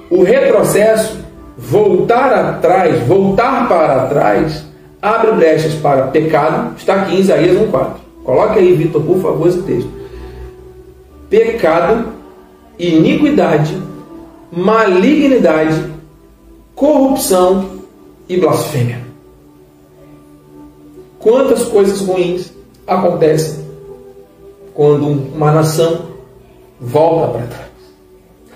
[0.10, 1.20] o retrocesso,
[1.58, 4.66] voltar atrás, voltar para trás,
[5.02, 8.01] abre brechas para pecado, está aqui em Isaías 1,4.
[8.24, 9.90] Coloque aí, Vitor, por favor, esse texto.
[11.30, 12.10] Pecado,
[12.78, 13.78] iniquidade,
[14.52, 15.92] malignidade,
[16.76, 17.82] corrupção
[18.28, 19.02] e blasfêmia.
[21.20, 22.52] Quantas coisas ruins
[22.86, 23.64] acontecem
[24.74, 26.08] quando uma nação
[26.80, 27.72] volta para trás?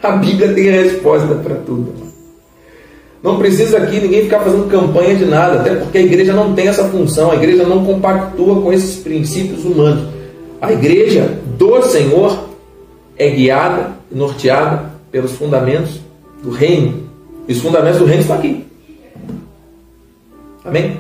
[0.02, 2.05] A Bíblia tem a resposta para tudo.
[3.26, 6.68] Não precisa aqui ninguém ficar fazendo campanha de nada, até porque a igreja não tem
[6.68, 10.10] essa função, a igreja não compactua com esses princípios humanos.
[10.62, 12.38] A igreja do Senhor
[13.18, 16.00] é guiada, norteada pelos fundamentos
[16.44, 17.10] do reino.
[17.48, 18.64] E os fundamentos do reino estão aqui.
[20.64, 21.00] Amém?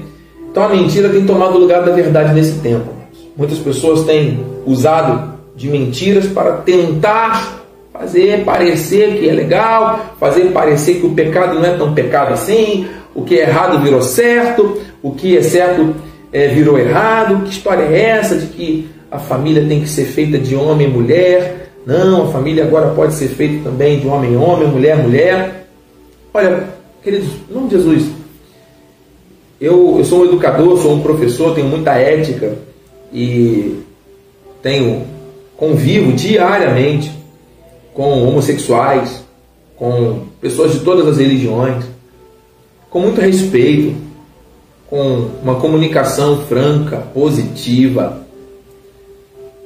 [0.49, 2.89] Então a mentira tem tomado o lugar da verdade nesse tempo.
[3.38, 7.64] Muitas pessoas têm usado de mentiras para tentar
[7.97, 12.88] fazer parecer que é legal, fazer parecer que o pecado não é tão pecado assim,
[13.13, 15.95] o que é errado virou certo, o que é certo
[16.31, 17.43] é, virou errado.
[17.45, 20.91] Que história é essa de que a família tem que ser feita de homem e
[20.91, 21.71] mulher?
[21.86, 25.67] Não, a família agora pode ser feita também de homem homem, mulher mulher.
[26.34, 26.67] Olha,
[27.01, 28.08] queridos, em nome de Jesus,
[29.62, 32.55] eu, eu sou um educador, sou um professor, tenho muita ética
[33.13, 33.79] e
[34.62, 35.03] tenho
[35.55, 37.10] convivo diariamente
[37.95, 39.23] com homossexuais,
[39.77, 41.86] com pessoas de todas as religiões,
[42.89, 43.95] com muito respeito,
[44.89, 48.21] com uma comunicação franca, positiva,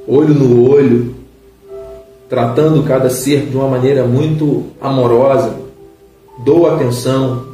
[0.07, 1.15] olho no olho,
[2.29, 5.55] tratando cada ser de uma maneira muito amorosa,
[6.45, 7.47] dou atenção,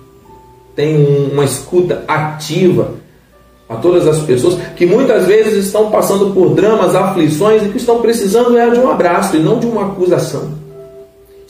[0.76, 2.96] tenho uma escuta ativa
[3.70, 8.02] a todas as pessoas que muitas vezes estão passando por dramas, aflições e que estão
[8.02, 10.65] precisando é de um abraço e não de uma acusação.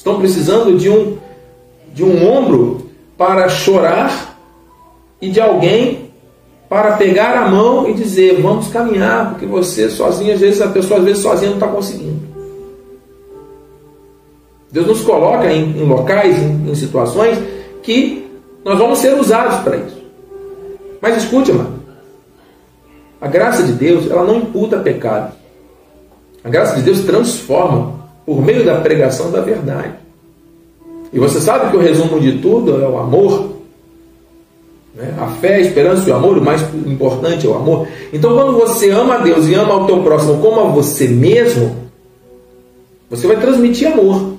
[0.06, 1.18] Estão precisando de um
[1.92, 4.38] de um ombro para chorar
[5.20, 6.12] e de alguém
[6.70, 11.00] para pegar a mão e dizer: "Vamos caminhar", porque você sozinho às vezes a pessoa
[11.00, 12.20] às vezes sozinha não está conseguindo.
[14.72, 17.40] Deus nos coloca em, em locais, em, em situações
[17.82, 18.30] que
[18.64, 20.04] nós vamos ser usados para isso.
[21.02, 21.80] Mas escute, mano.
[23.20, 25.34] A graça de Deus, ela não imputa pecado.
[26.44, 29.94] A graça de Deus transforma por meio da pregação da verdade.
[31.14, 33.52] E você sabe que o resumo de tudo é o amor.
[34.96, 35.14] Né?
[35.20, 37.88] A fé, a esperança e o amor, o mais importante é o amor.
[38.12, 41.76] Então, quando você ama a Deus e ama o teu próximo como a você mesmo,
[43.10, 44.34] você vai transmitir amor.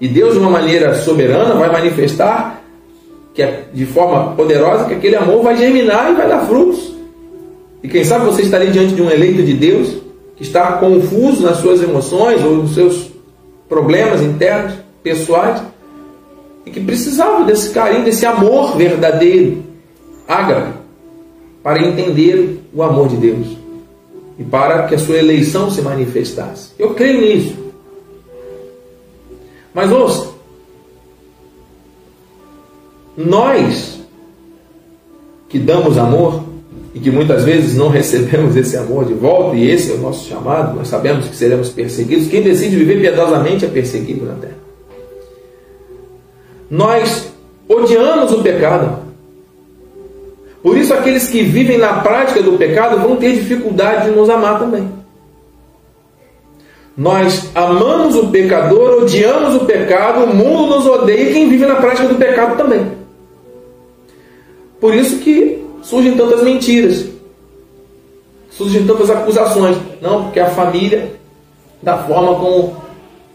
[0.00, 2.62] E Deus, de uma maneira soberana, vai manifestar
[3.34, 6.92] que é de forma poderosa que aquele amor vai germinar e vai dar frutos.
[7.82, 9.96] E quem sabe você estaria diante de um eleito de Deus
[10.42, 13.10] está confuso nas suas emoções ou nos seus
[13.68, 15.62] problemas internos, pessoais,
[16.66, 19.62] e que precisava desse carinho, desse amor verdadeiro,
[20.26, 20.74] ágape,
[21.62, 23.46] para entender o amor de Deus
[24.38, 26.72] e para que a sua eleição se manifestasse.
[26.78, 27.56] Eu creio nisso.
[29.72, 30.28] Mas ouça,
[33.16, 34.00] nós
[35.48, 36.51] que damos amor
[36.94, 40.28] e que muitas vezes não recebemos esse amor de volta, e esse é o nosso
[40.28, 42.28] chamado, nós sabemos que seremos perseguidos.
[42.28, 44.58] Quem decide viver piedosamente é perseguido na terra.
[46.70, 47.32] Nós
[47.68, 49.02] odiamos o pecado.
[50.62, 54.58] Por isso, aqueles que vivem na prática do pecado vão ter dificuldade de nos amar
[54.58, 54.88] também.
[56.96, 61.76] Nós amamos o pecador, odiamos o pecado, o mundo nos odeia e quem vive na
[61.76, 62.86] prática do pecado também.
[64.78, 67.06] Por isso que surgem tantas mentiras,
[68.50, 69.76] surgem tantas acusações.
[70.00, 71.12] Não, porque a família,
[71.82, 72.76] da forma como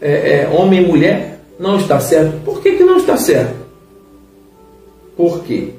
[0.00, 2.42] é, é, homem e mulher, não está certo.
[2.44, 3.54] Por que, que não está certo?
[5.16, 5.74] Porque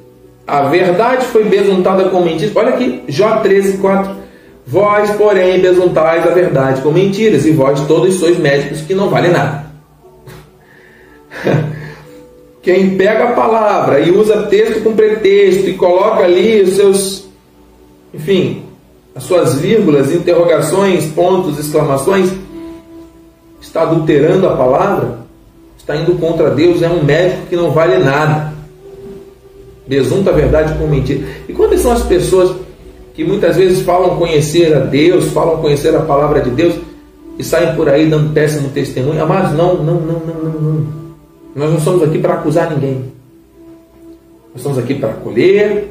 [0.45, 2.55] a verdade foi besuntada com mentiras.
[2.55, 4.19] Olha aqui, Jó 13, 4.
[4.65, 9.31] Vós, porém, besuntais a verdade com mentiras, e vós todos sois médicos que não valem
[9.31, 9.65] nada.
[12.61, 17.29] Quem pega a palavra e usa texto com pretexto e coloca ali os seus,
[18.13, 18.63] enfim,
[19.15, 22.31] as suas vírgulas, interrogações, pontos, exclamações,
[23.61, 25.19] está adulterando a palavra,
[25.77, 28.53] está indo contra Deus, é um médico que não vale nada.
[29.87, 31.27] Besunta a verdade com mentira.
[31.47, 32.55] E quantas são as pessoas
[33.13, 36.75] que muitas vezes falam conhecer a Deus, falam conhecer a palavra de Deus
[37.37, 39.23] e saem por aí dando péssimo testemunho.
[39.23, 40.98] Amados, não, não, não, não, não, não.
[41.59, 43.11] Nós não estamos aqui para acusar ninguém.
[44.53, 45.89] Nós estamos aqui para acolher,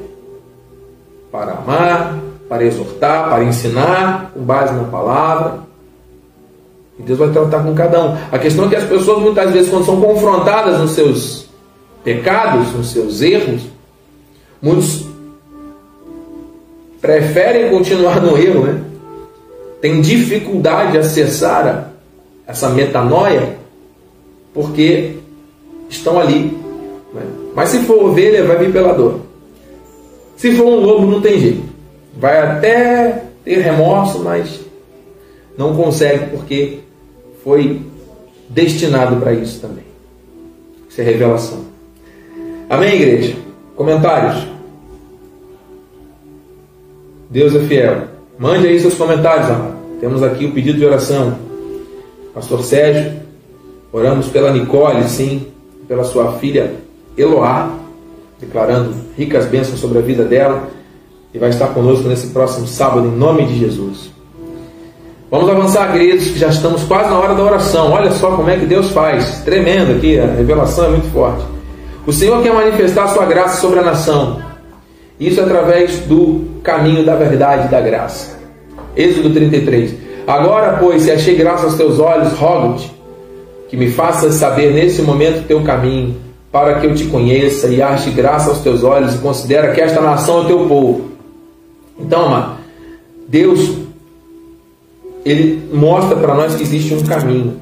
[1.31, 5.59] para amar, para exortar, para ensinar, com base na palavra.
[6.98, 8.16] E Deus vai tratar com cada um.
[8.33, 11.50] A questão é que as pessoas muitas vezes, quando são confrontadas nos seus
[12.02, 13.61] pecados, nos seus erros,
[14.62, 15.07] muitos
[16.98, 18.81] preferem continuar no erro, né?
[19.83, 21.92] Tem dificuldade de acessar
[22.46, 23.59] essa metanoia
[24.54, 25.18] porque
[25.88, 26.57] estão ali.
[27.12, 27.22] Né?
[27.55, 29.20] Mas se for ovelha, vai vir pela dor.
[30.37, 31.62] Se for um lobo, não tem jeito.
[32.16, 34.61] Vai até ter remorso, mas
[35.57, 36.81] não consegue porque
[37.42, 37.81] foi
[38.48, 39.85] destinado para isso também.
[40.88, 41.64] Isso é revelação.
[42.70, 43.37] Amém, igreja?
[43.74, 44.46] Comentários?
[47.31, 48.05] Deus é fiel.
[48.38, 49.48] Mande aí seus comentários.
[50.01, 51.37] Temos aqui o pedido de oração.
[52.33, 53.20] Pastor Sérgio,
[53.92, 55.46] oramos pela Nicole, sim,
[55.88, 56.74] pela sua filha
[57.16, 57.70] Eloá,
[58.38, 60.68] declarando ricas bênçãos sobre a vida dela
[61.33, 64.11] e vai estar conosco nesse próximo sábado, em nome de Jesus.
[65.31, 67.90] Vamos avançar, queridos, que já estamos quase na hora da oração.
[67.92, 69.42] Olha só como é que Deus faz.
[69.44, 71.44] Tremendo aqui, a revelação é muito forte.
[72.07, 74.40] O Senhor quer manifestar sua graça sobre a nação.
[75.20, 78.38] Isso através do caminho da verdade e da graça.
[78.96, 79.94] Êxodo 33.
[80.27, 82.97] Agora, pois, se achei graça aos teus olhos, rogo-te
[83.68, 86.16] que me faças saber nesse momento teu caminho,
[86.50, 90.00] para que eu te conheça e ache graça aos teus olhos e considera que esta
[90.00, 91.11] nação é teu povo.
[91.98, 92.59] Então, amado,
[93.28, 93.88] Deus
[95.24, 97.57] ele mostra para nós que existe um caminho.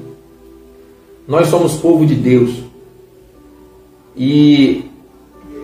[1.27, 2.63] Nós somos povo de Deus.
[4.15, 4.85] E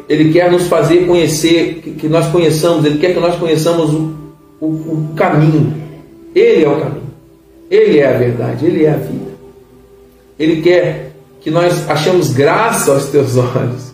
[0.10, 4.14] ele quer nos fazer conhecer, que nós conheçamos, ele quer que nós conheçamos o,
[4.60, 5.74] o, o caminho.
[6.36, 7.04] Ele é o caminho.
[7.72, 9.33] Ele é a verdade, ele é a vida.
[10.38, 13.94] Ele quer que nós achemos graça aos teus olhos.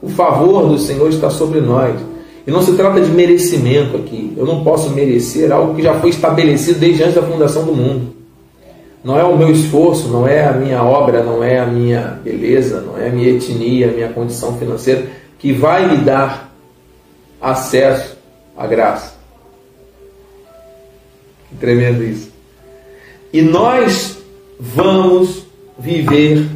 [0.00, 1.98] O favor do Senhor está sobre nós.
[2.46, 4.32] E não se trata de merecimento aqui.
[4.36, 8.16] Eu não posso merecer algo que já foi estabelecido desde antes da fundação do mundo.
[9.02, 12.80] Não é o meu esforço, não é a minha obra, não é a minha beleza,
[12.80, 15.06] não é a minha etnia, a minha condição financeira
[15.38, 16.52] que vai me dar
[17.40, 18.16] acesso
[18.56, 19.14] à graça.
[21.48, 22.30] Que tremendo isso.
[23.32, 24.18] E nós
[24.58, 25.47] vamos
[25.78, 26.46] viver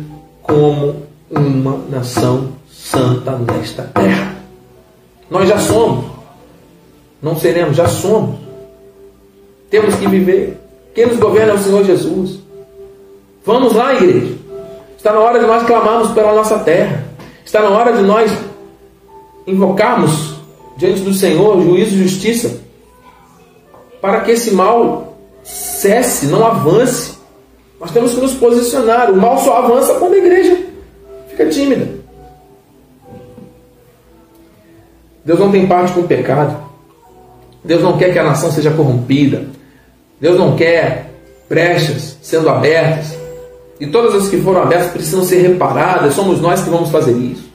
[0.43, 4.37] como uma nação santa nesta terra.
[5.31, 6.07] Nós já somos.
[7.23, 8.41] Não seremos, já somos.
[9.71, 10.61] Temos que viver.
[10.95, 12.41] Quem nos governa é o Senhor Jesus.
[13.45, 14.35] Vamos lá, igreja.
[14.97, 17.05] Está na hora de nós clamarmos pela nossa terra.
[17.45, 18.31] Está na hora de nós
[19.47, 20.35] invocarmos
[20.77, 22.63] diante do Senhor juízo e justiça
[24.03, 27.22] para que esse mal cesse, não avance.
[27.83, 29.11] Nós temos que nos posicionar.
[29.11, 30.57] O mal só avança quando a igreja
[31.29, 31.89] fica tímida.
[35.25, 36.63] Deus não tem parte com o pecado.
[37.65, 39.47] Deus não quer que a nação seja corrompida.
[40.21, 41.11] Deus não quer
[41.49, 43.17] brechas sendo abertas.
[43.81, 46.15] E todas as que foram abertas precisam ser reparadas.
[46.15, 47.51] Somos nós que vamos fazer isso.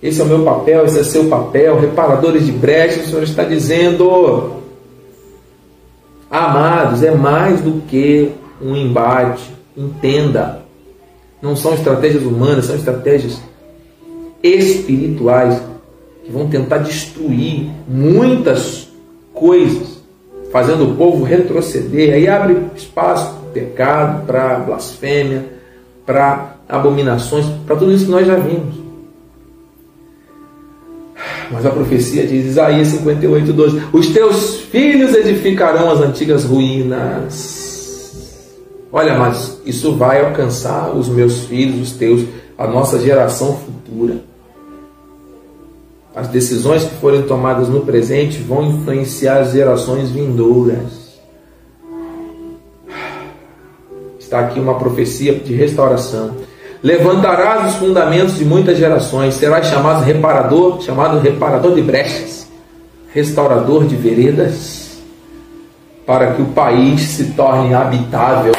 [0.00, 1.80] Esse é o meu papel, esse é seu papel.
[1.80, 4.62] Reparadores de brechas, o Senhor está dizendo.
[6.30, 9.52] Amados, é mais do que um embate.
[9.76, 10.62] Entenda.
[11.40, 13.40] Não são estratégias humanas, são estratégias
[14.42, 15.60] espirituais
[16.24, 18.88] que vão tentar destruir muitas
[19.32, 20.02] coisas,
[20.50, 22.14] fazendo o povo retroceder.
[22.14, 25.46] Aí abre espaço para pecado, para blasfêmia,
[26.04, 28.74] para abominações, para tudo isso que nós já vimos.
[31.50, 37.57] Mas a profecia diz, Isaías 58, 12: Os teus filhos edificarão as antigas ruínas
[38.90, 42.24] Olha, mas isso vai alcançar os meus filhos, os teus,
[42.56, 44.16] a nossa geração futura.
[46.16, 51.08] As decisões que forem tomadas no presente vão influenciar as gerações vindouras.
[54.18, 56.36] Está aqui uma profecia de restauração.
[56.82, 62.46] Levantarás os fundamentos de muitas gerações, serás chamado reparador, chamado reparador de brechas,
[63.12, 64.98] restaurador de veredas,
[66.06, 68.52] para que o país se torne habitável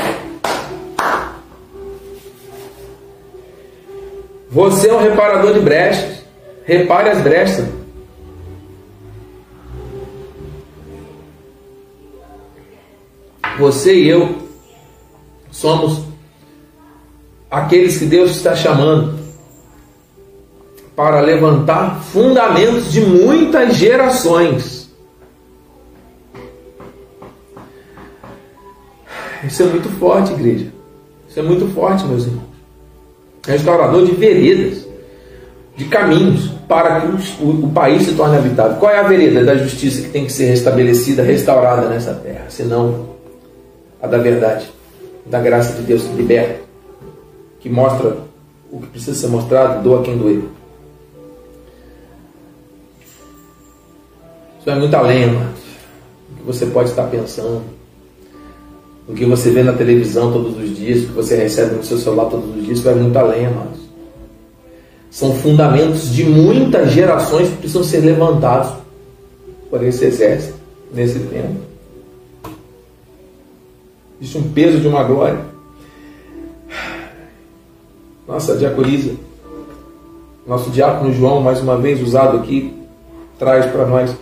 [4.52, 6.24] Você é um reparador de brechas.
[6.66, 7.68] Repare as brechas.
[13.60, 14.48] Você e eu
[15.52, 16.04] somos
[17.52, 19.20] aqueles que Deus está chamando
[20.96, 24.90] para levantar fundamentos de muitas gerações.
[29.44, 30.72] Isso é muito forte, igreja.
[31.28, 32.49] Isso é muito forte, meus irmãos
[33.46, 34.86] restaurador de veredas,
[35.76, 37.08] de caminhos, para que
[37.42, 38.78] o, o, país se torne habitável.
[38.78, 43.10] Qual é a vereda da justiça que tem que ser restabelecida, restaurada nessa terra, senão
[44.02, 44.68] a da verdade,
[45.26, 46.60] da graça de Deus que liberta,
[47.60, 48.18] que mostra
[48.72, 50.44] o que precisa ser mostrado, doa quem doer.
[54.60, 55.54] Isso é muito além, mano,
[56.30, 57.79] do que você pode estar pensando
[59.10, 61.98] o que você vê na televisão todos os dias, o que você recebe no seu
[61.98, 63.80] celular todos os dias, vai muito além, amados.
[65.10, 68.72] São fundamentos de muitas gerações que precisam ser levantados
[69.68, 70.54] por esse exército
[70.94, 71.56] nesse tempo.
[74.22, 75.40] Existe um peso de uma glória.
[78.28, 79.16] Nossa diaconisa,
[80.46, 82.76] nosso diácono João, mais uma vez usado aqui,
[83.40, 84.16] traz para nós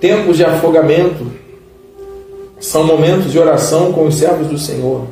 [0.00, 1.43] tempos de afogamento
[2.64, 5.02] são momentos de oração com os servos do Senhor.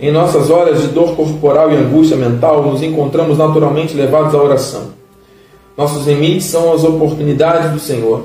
[0.00, 4.84] Em nossas horas de dor corporal e angústia mental, nos encontramos naturalmente levados à oração.
[5.76, 8.22] Nossos limites são as oportunidades do Senhor.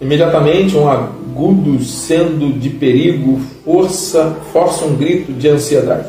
[0.00, 6.08] Imediatamente, um agudo sendo de perigo força, força um grito de ansiedade.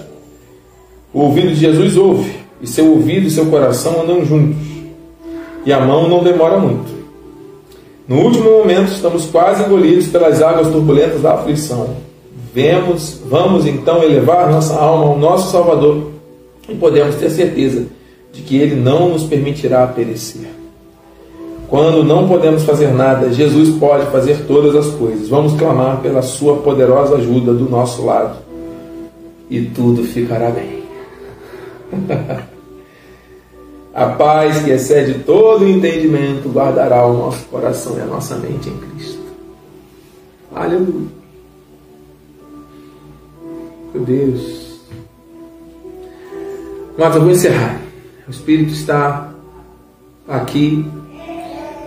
[1.14, 4.66] O ouvido de Jesus ouve, e seu ouvido e seu coração andam juntos.
[5.66, 7.01] E a mão não demora muito.
[8.12, 11.95] No último momento, estamos quase engolidos pelas águas turbulentas da aflição.
[12.53, 16.12] Vemos, vamos então elevar nossa alma ao nosso Salvador
[16.68, 17.86] e podemos ter certeza
[18.34, 20.49] de que Ele não nos permitirá perecer.
[21.70, 25.30] Quando não podemos fazer nada, Jesus pode fazer todas as coisas.
[25.30, 28.39] Vamos clamar pela Sua poderosa ajuda do nosso lado
[29.49, 30.84] e tudo ficará bem.
[33.93, 38.69] a paz que excede todo o entendimento guardará o nosso coração e a nossa mente
[38.69, 39.21] em Cristo.
[40.55, 41.07] Aleluia.
[43.93, 44.79] Meu Deus.
[46.97, 47.81] Mas eu vou encerrar.
[48.27, 49.33] O Espírito está
[50.27, 50.85] aqui.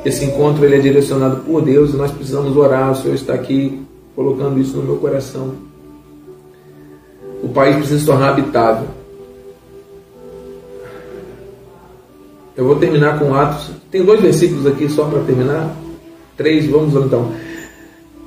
[0.04, 2.92] Esse encontro ele é direcionado por Deus e nós precisamos orar.
[2.92, 3.82] O Senhor está aqui
[4.14, 5.54] colocando isso no meu coração.
[7.42, 8.88] O país precisa se tornar habitável.
[12.56, 13.70] Eu vou terminar com Atos.
[13.90, 15.74] Tem dois versículos aqui só para terminar.
[16.36, 17.32] Três, vamos então.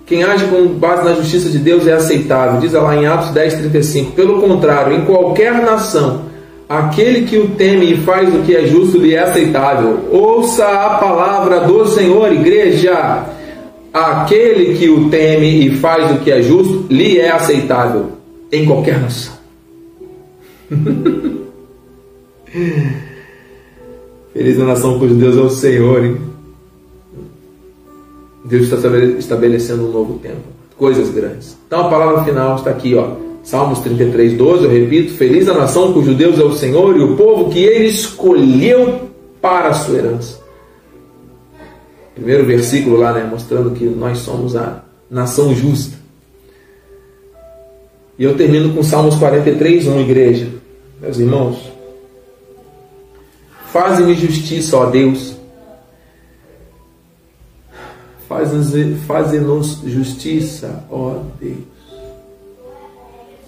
[0.05, 2.59] Quem age com base na justiça de Deus é aceitável.
[2.59, 4.11] Diz lá em Atos 10, 35.
[4.11, 6.25] Pelo contrário, em qualquer nação,
[6.67, 10.07] aquele que o teme e faz o que é justo lhe é aceitável.
[10.11, 13.25] Ouça a palavra do Senhor, igreja.
[13.93, 18.11] Aquele que o teme e faz o que é justo lhe é aceitável
[18.51, 19.35] em qualquer nação.
[24.37, 26.17] Feliz a nação cujo Deus é o Senhor, hein?
[28.45, 28.77] Deus está
[29.17, 30.43] estabelecendo um novo tempo,
[30.77, 31.57] coisas grandes.
[31.65, 33.15] Então a palavra final está aqui, ó.
[33.41, 37.17] Salmos 33, 12, eu repito: Feliz a nação cujo Deus é o Senhor e o
[37.17, 39.09] povo que ele escolheu
[39.41, 40.39] para a sua herança.
[42.13, 45.97] Primeiro versículo lá, né, mostrando que nós somos a nação justa.
[48.19, 50.47] E eu termino com Salmos 43, 1, igreja.
[51.01, 51.76] Meus irmãos,
[53.77, 55.37] faze-me justiça, ó Deus.
[59.07, 61.59] Faze-nos justiça, ó Deus.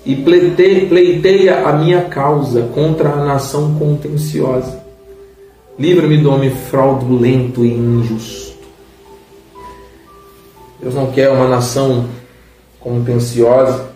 [0.05, 4.79] E pleiteia a minha causa contra a nação contenciosa.
[5.77, 8.59] Livra-me do homem fraudulento e injusto.
[10.79, 12.05] Deus não quer uma nação
[12.79, 13.89] contenciosa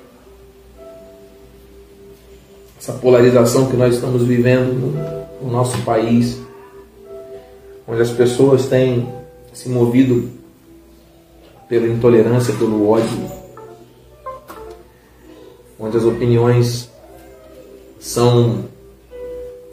[2.80, 6.42] essa polarização que nós estamos vivendo no, no nosso país,
[7.88, 9.08] onde as pessoas têm
[9.52, 10.32] se movido
[11.68, 13.32] pela intolerância, pelo ódio,
[15.80, 16.90] onde as opiniões
[18.00, 18.66] são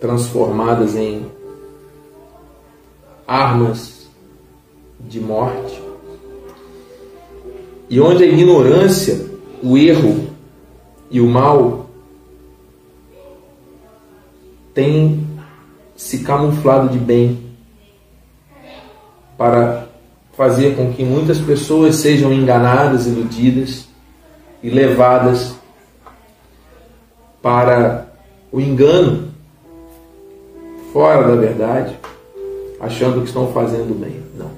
[0.01, 1.27] transformadas em
[3.27, 4.09] armas
[4.99, 5.81] de morte,
[7.89, 9.27] e onde a ignorância,
[9.63, 10.31] o erro
[11.11, 11.87] e o mal
[14.73, 15.20] tem
[16.01, 17.39] se camuflado de bem
[19.37, 19.87] para
[20.35, 23.87] fazer com que muitas pessoas sejam enganadas, iludidas
[24.63, 25.55] e levadas
[27.43, 28.07] para
[28.51, 29.29] o engano
[30.91, 31.95] fora da verdade,
[32.81, 34.23] achando que estão fazendo bem.
[34.39, 34.51] Não.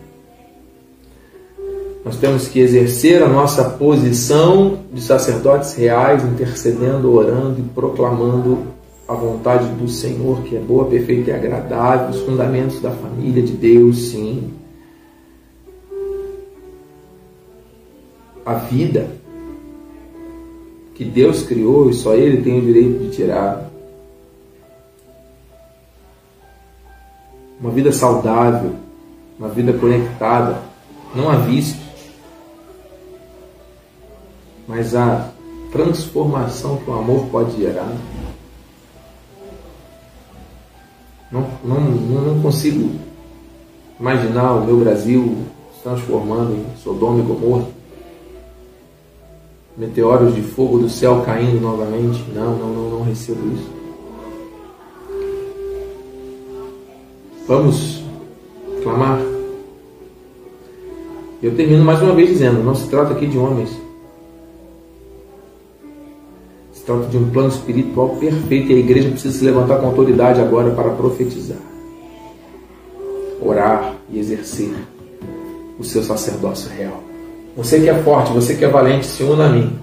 [2.04, 8.80] Nós temos que exercer a nossa posição de sacerdotes reais, intercedendo, orando e proclamando
[9.12, 13.52] a vontade do Senhor, que é boa, perfeita e agradável, os fundamentos da família de
[13.52, 14.52] Deus, sim.
[18.44, 19.08] A vida
[20.94, 23.70] que Deus criou e só Ele tem o direito de tirar.
[27.60, 28.74] Uma vida saudável,
[29.38, 30.60] uma vida conectada,
[31.14, 31.80] não a vista,
[34.66, 35.30] mas a
[35.70, 37.92] transformação que o amor pode gerar.
[41.32, 42.90] Não, não, não consigo
[43.98, 45.38] imaginar o meu Brasil
[45.74, 47.66] se transformando em Sodoma e Gomorra.
[49.74, 52.22] Meteoros de fogo do céu caindo novamente.
[52.34, 53.70] Não, não, não, não recebo isso.
[57.48, 58.02] Vamos
[58.82, 59.18] clamar.
[61.42, 63.70] Eu termino mais uma vez dizendo: não se trata aqui de homens,
[66.82, 70.40] se trata de um plano espiritual perfeito e a igreja precisa se levantar com autoridade
[70.40, 71.60] agora para profetizar,
[73.40, 74.74] orar e exercer
[75.78, 77.00] o seu sacerdócio real.
[77.56, 79.78] Você que é forte, você que é valente, se una a mim.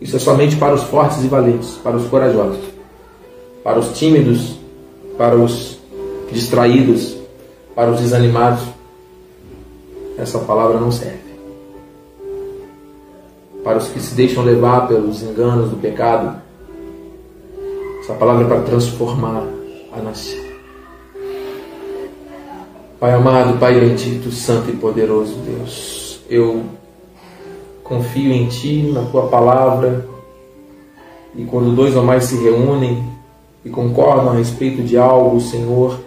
[0.00, 2.64] Isso é somente para os fortes e valentes, para os corajosos,
[3.62, 4.56] para os tímidos,
[5.18, 5.78] para os
[6.32, 7.14] distraídos,
[7.74, 8.62] para os desanimados.
[10.16, 11.21] Essa palavra não serve
[13.62, 16.40] para os que se deixam levar pelos enganos do pecado.
[18.00, 19.44] Essa palavra é para transformar
[19.92, 20.42] a nação.
[22.98, 26.62] Pai amado, Pai bendito, santo e poderoso Deus, eu
[27.82, 30.06] confio em Ti, na Tua palavra,
[31.34, 33.02] e quando dois ou mais se reúnem
[33.64, 35.98] e concordam a respeito de algo, Senhor,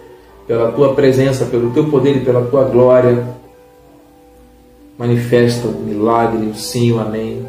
[0.46, 3.26] pela tua presença, pelo teu poder e pela tua glória.
[4.98, 7.46] Manifesta o milagre, o sim, o amém.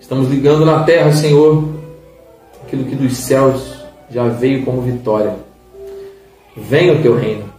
[0.00, 1.64] Estamos ligando na terra, Senhor,
[2.62, 5.34] aquilo que dos céus já veio como vitória.
[6.56, 7.52] Venha o teu reino,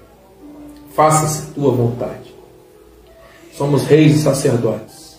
[0.95, 2.33] faça-se tua vontade.
[3.53, 5.17] Somos reis e sacerdotes.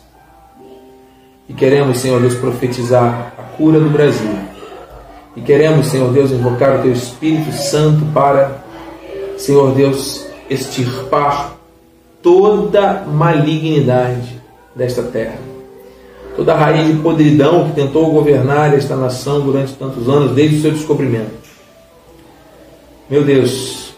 [1.49, 4.31] E queremos, Senhor Deus, profetizar a cura do Brasil.
[5.37, 8.65] E queremos, Senhor Deus, invocar o teu Espírito Santo para,
[9.37, 11.57] Senhor Deus, extirpar
[12.27, 14.43] toda malignidade
[14.75, 15.39] desta terra.
[16.35, 20.73] Toda raiz de podridão que tentou governar esta nação durante tantos anos, desde o seu
[20.73, 21.31] descobrimento.
[23.09, 23.95] Meu Deus,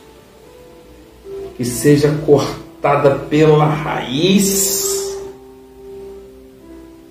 [1.56, 5.16] que seja cortada pela raiz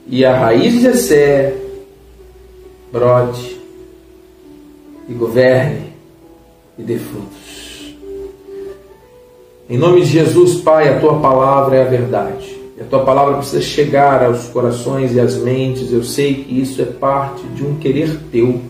[0.05, 1.55] e a raiz de Jessé
[2.93, 3.59] brote
[5.09, 5.93] e governe
[6.77, 7.46] e dê frutos.
[9.69, 12.57] Em nome de Jesus, Pai, a tua palavra é a verdade.
[12.77, 15.91] E a tua palavra precisa chegar aos corações e às mentes.
[15.91, 18.61] Eu sei que isso é parte de um querer teu,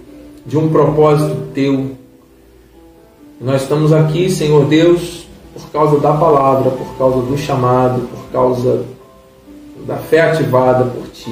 [0.45, 1.97] de um propósito teu
[3.39, 8.83] nós estamos aqui, Senhor Deus, por causa da palavra, por causa do chamado, por causa
[9.85, 11.31] da fé ativada por Ti,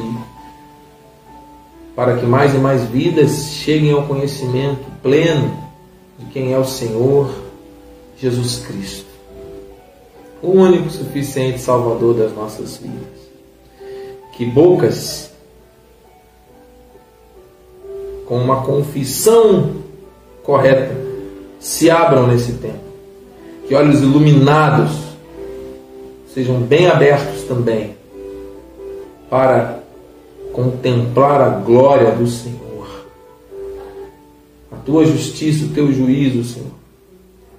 [1.95, 5.51] para que mais e mais vidas cheguem ao conhecimento pleno
[6.19, 7.27] de quem é o Senhor
[8.19, 9.04] Jesus Cristo,
[10.45, 13.25] o único suficiente Salvador das nossas vidas.
[14.37, 15.31] Que bocas
[18.27, 19.77] com uma confissão
[20.43, 20.95] correta
[21.59, 22.85] se abram nesse tempo.
[23.67, 24.91] Que olhos iluminados
[26.31, 27.95] sejam bem abertos também
[29.29, 29.79] para
[30.53, 33.05] contemplar a glória do Senhor.
[34.71, 36.69] A tua justiça, o teu juízo, Senhor,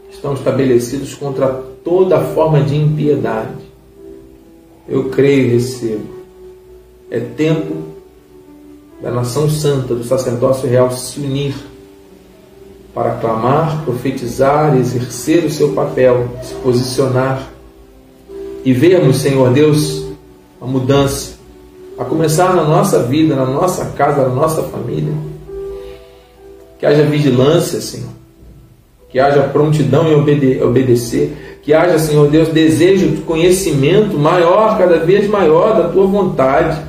[0.09, 3.64] estão estabelecidos contra toda forma de impiedade.
[4.89, 6.16] Eu creio e recebo.
[7.09, 7.76] É tempo
[9.01, 11.55] da nação santa, do sacerdócio real se unir
[12.93, 17.53] para clamar, profetizar, exercer o seu papel, se posicionar
[18.64, 20.07] e vermos, Senhor Deus,
[20.61, 21.37] a mudança,
[21.97, 25.14] a começar na nossa vida, na nossa casa, na nossa família.
[26.80, 28.11] Que haja vigilância, Senhor.
[29.09, 31.55] Que haja prontidão em obede obedecer.
[31.67, 36.81] Que haja, Senhor Deus, desejo de conhecimento maior, cada vez maior da tua vontade.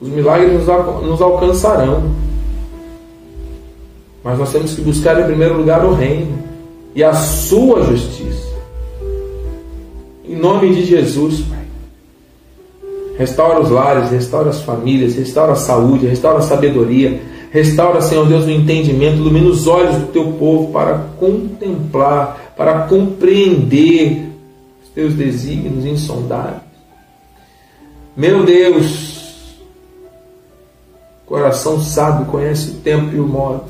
[0.00, 2.10] Os milagres nos, al nos alcançarão.
[4.24, 6.38] Mas nós temos que buscar em primeiro lugar o reino
[6.94, 8.48] e a sua justiça.
[10.24, 11.58] Em nome de Jesus, Pai.
[13.18, 17.20] Restaura os lares, restaura as famílias, restaura a saúde, restaura a sabedoria,
[17.50, 24.28] restaura, Senhor Deus, o entendimento, ilumina os olhos do teu povo para contemplar, para compreender
[24.82, 26.60] os teus desígnios insondáveis.
[28.14, 29.56] Meu Deus,
[31.24, 33.64] coração sábio conhece o tempo e o modo.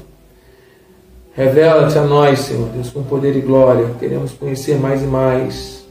[1.36, 3.94] Revela-te a nós, Senhor Deus, com poder e glória.
[4.00, 5.86] Queremos conhecer mais e mais.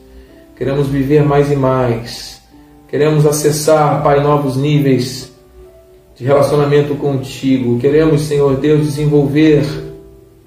[0.58, 2.42] Queremos viver mais e mais.
[2.90, 5.32] Queremos acessar, Pai, novos níveis
[6.18, 7.80] de relacionamento contigo.
[7.80, 9.64] Queremos, Senhor Deus, desenvolver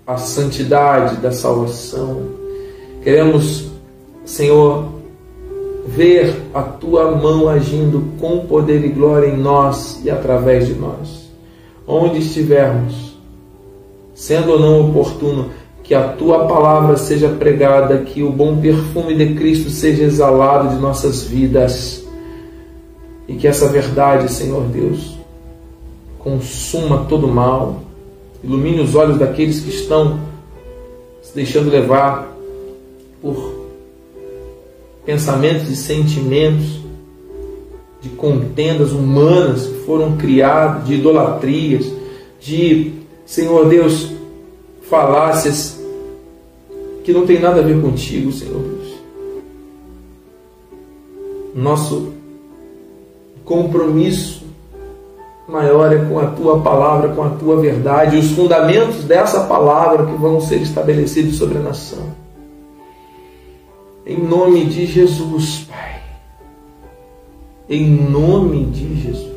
[0.06, 2.41] a santidade da salvação.
[3.02, 3.66] Queremos,
[4.24, 4.84] Senhor,
[5.86, 11.30] ver a tua mão agindo com poder e glória em nós e através de nós.
[11.86, 13.18] Onde estivermos,
[14.14, 15.50] sendo ou não oportuno,
[15.82, 20.80] que a tua palavra seja pregada, que o bom perfume de Cristo seja exalado de
[20.80, 22.06] nossas vidas
[23.26, 25.18] e que essa verdade, Senhor Deus,
[26.20, 27.80] consuma todo o mal,
[28.44, 30.20] ilumine os olhos daqueles que estão
[31.20, 32.32] se deixando levar
[33.22, 33.62] por
[35.06, 36.82] pensamentos e sentimentos
[38.00, 41.86] de contendas humanas que foram criadas, de idolatrias,
[42.40, 42.92] de
[43.24, 44.10] Senhor Deus,
[44.82, 45.80] falácias
[47.04, 48.92] que não tem nada a ver contigo, Senhor Deus.
[51.54, 52.12] Nosso
[53.44, 54.42] compromisso
[55.48, 60.16] maior é com a tua palavra, com a tua verdade, os fundamentos dessa palavra que
[60.16, 62.21] vão ser estabelecidos sobre a nação.
[64.04, 66.00] Em nome de Jesus, Pai.
[67.68, 69.32] Em nome de Jesus.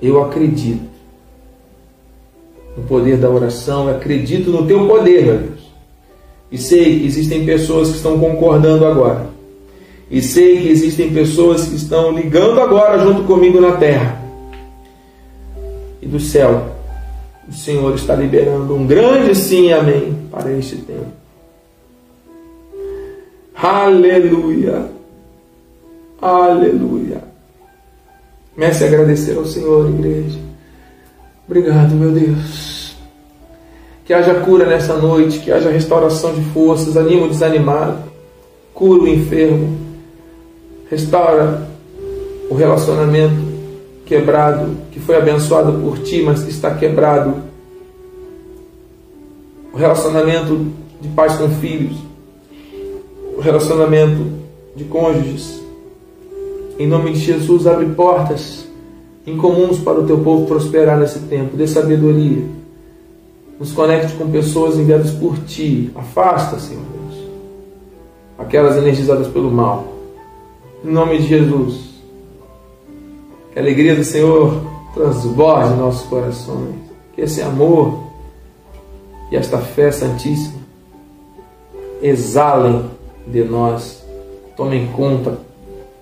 [0.00, 0.88] Eu acredito
[2.76, 5.60] no poder da oração, acredito no teu poder, meu Deus.
[6.50, 9.26] E sei que existem pessoas que estão concordando agora.
[10.10, 14.22] E sei que existem pessoas que estão ligando agora junto comigo na terra.
[16.00, 16.74] E do céu
[17.48, 21.23] o Senhor está liberando um grande sim, amém, para este tempo.
[23.54, 24.90] Aleluia.
[26.20, 27.22] Aleluia.
[28.54, 30.38] Comece a agradecer ao Senhor, igreja.
[31.46, 32.96] Obrigado, meu Deus.
[34.04, 37.98] Que haja cura nessa noite, que haja restauração de forças, anima o desanimado,
[38.72, 39.78] cura o enfermo,
[40.90, 41.66] restaura
[42.50, 43.54] o relacionamento
[44.04, 47.42] quebrado, que foi abençoado por ti, mas que está quebrado.
[49.72, 50.66] O relacionamento
[51.00, 51.96] de pais com filhos,
[53.36, 54.24] o relacionamento
[54.74, 55.60] de cônjuges.
[56.78, 58.66] Em nome de Jesus, abre portas
[59.26, 61.56] incomuns para o teu povo prosperar nesse tempo.
[61.56, 62.44] Dê sabedoria.
[63.58, 65.90] Nos conecte com pessoas enviadas por ti.
[65.94, 67.24] Afasta, Senhor Deus,
[68.38, 69.84] aquelas energizadas pelo mal.
[70.84, 71.94] Em nome de Jesus.
[73.52, 74.60] Que a alegria do Senhor
[74.92, 76.74] transborde nossos corações.
[77.14, 78.02] Que esse amor
[79.30, 80.64] e esta fé santíssima
[82.02, 82.84] exalem
[83.26, 84.04] de nós,
[84.56, 85.38] tomem conta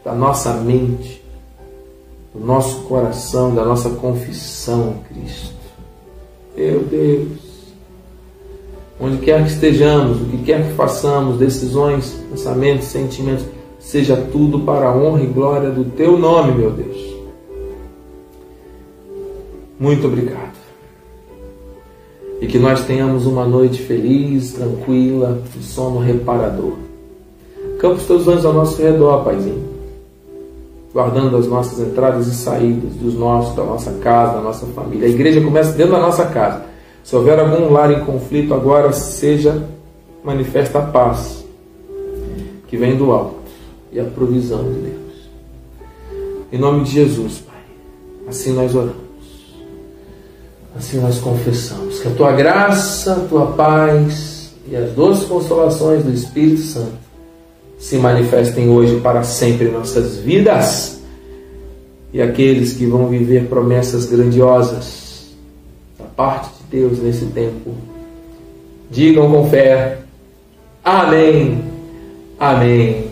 [0.04, 1.22] da nossa mente,
[2.34, 5.54] do nosso coração, da nossa confissão em Cristo.
[6.56, 7.38] Meu Deus,
[9.00, 13.44] onde quer que estejamos, o que quer que façamos, decisões, pensamentos, sentimentos,
[13.78, 17.12] seja tudo para a honra e glória do Teu nome, meu Deus.
[19.78, 20.52] Muito obrigado.
[22.40, 26.76] E que nós tenhamos uma noite feliz, tranquila, de sono reparador.
[27.82, 29.64] Campa os teus anjos ao nosso redor, Paizinho.
[30.94, 35.08] Guardando as nossas entradas e saídas, dos nossos, da nossa casa, da nossa família.
[35.08, 36.62] A igreja começa dentro da nossa casa.
[37.02, 39.68] Se houver algum lar em conflito, agora seja
[40.22, 41.44] manifesta a paz
[42.68, 43.34] que vem do alto
[43.90, 45.30] e a provisão de Deus.
[46.52, 47.64] Em nome de Jesus, Pai.
[48.28, 48.94] Assim nós oramos.
[50.76, 56.12] Assim nós confessamos que a tua graça, a tua paz e as doces consolações do
[56.12, 57.11] Espírito Santo
[57.82, 61.02] se manifestem hoje para sempre em nossas vidas.
[62.12, 65.32] E aqueles que vão viver promessas grandiosas
[65.98, 67.74] da parte de Deus nesse tempo,
[68.88, 69.98] digam com fé:
[70.84, 71.60] Amém,
[72.38, 73.10] Amém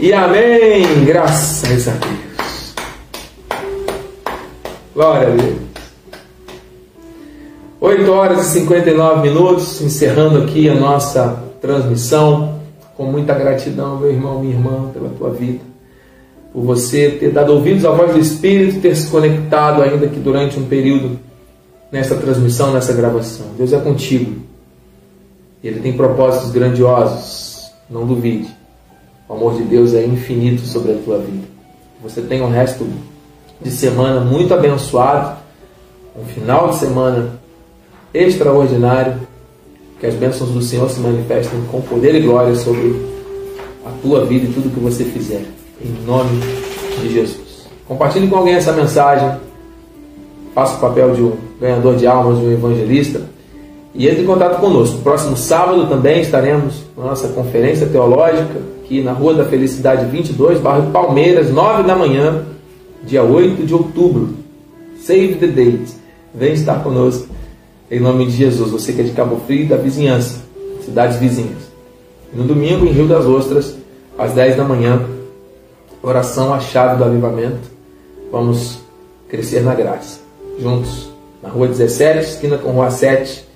[0.00, 1.04] e Amém.
[1.04, 2.74] Graças a Deus.
[4.92, 5.56] Glória a Deus.
[7.80, 12.65] 8 horas e 59 minutos, encerrando aqui a nossa transmissão.
[12.96, 15.60] Com muita gratidão, meu irmão, minha irmã, pela tua vida.
[16.52, 20.58] Por você ter dado ouvidos à voz do Espírito, ter se conectado ainda que durante
[20.58, 21.18] um período
[21.92, 23.46] nessa transmissão, nessa gravação.
[23.56, 24.40] Deus é contigo.
[25.62, 27.70] Ele tem propósitos grandiosos.
[27.88, 28.48] Não duvide.
[29.28, 31.46] O amor de Deus é infinito sobre a tua vida.
[32.02, 32.86] Você tem um resto
[33.60, 35.38] de semana muito abençoado,
[36.16, 37.40] um final de semana
[38.12, 39.25] extraordinário.
[40.00, 42.94] Que as bênçãos do Senhor se manifestem com poder e glória sobre
[43.84, 45.42] a tua vida e tudo que você fizer.
[45.80, 46.30] Em nome
[47.00, 47.66] de Jesus.
[47.86, 49.38] Compartilhe com alguém essa mensagem.
[50.54, 53.22] Faça o papel de um ganhador de almas, de um evangelista.
[53.94, 54.98] E entre em contato conosco.
[54.98, 60.90] Próximo sábado também estaremos na nossa conferência teológica, aqui na Rua da Felicidade 22, bairro
[60.90, 62.44] Palmeiras, 9 da manhã,
[63.02, 64.34] dia 8 de outubro.
[65.00, 65.94] Save the date.
[66.34, 67.25] Vem estar conosco
[67.90, 70.42] em nome de Jesus, você que é de Cabo Frio e da vizinhança,
[70.84, 71.66] cidades vizinhas.
[72.32, 73.76] no domingo, em Rio das Ostras,
[74.18, 75.06] às 10 da manhã,
[76.02, 77.70] oração a chave do avivamento.
[78.30, 78.80] Vamos
[79.28, 80.20] crescer na graça.
[80.58, 81.10] Juntos,
[81.42, 83.46] na rua 17, esquina com rua 7,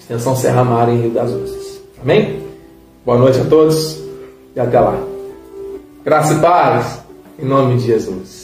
[0.00, 1.80] extensão Serra Mar, em Rio das Ostras.
[2.00, 2.42] Amém?
[3.04, 3.98] Boa noite a todos
[4.54, 4.98] e até lá.
[6.04, 7.00] Graça e paz,
[7.38, 8.35] em nome de Jesus.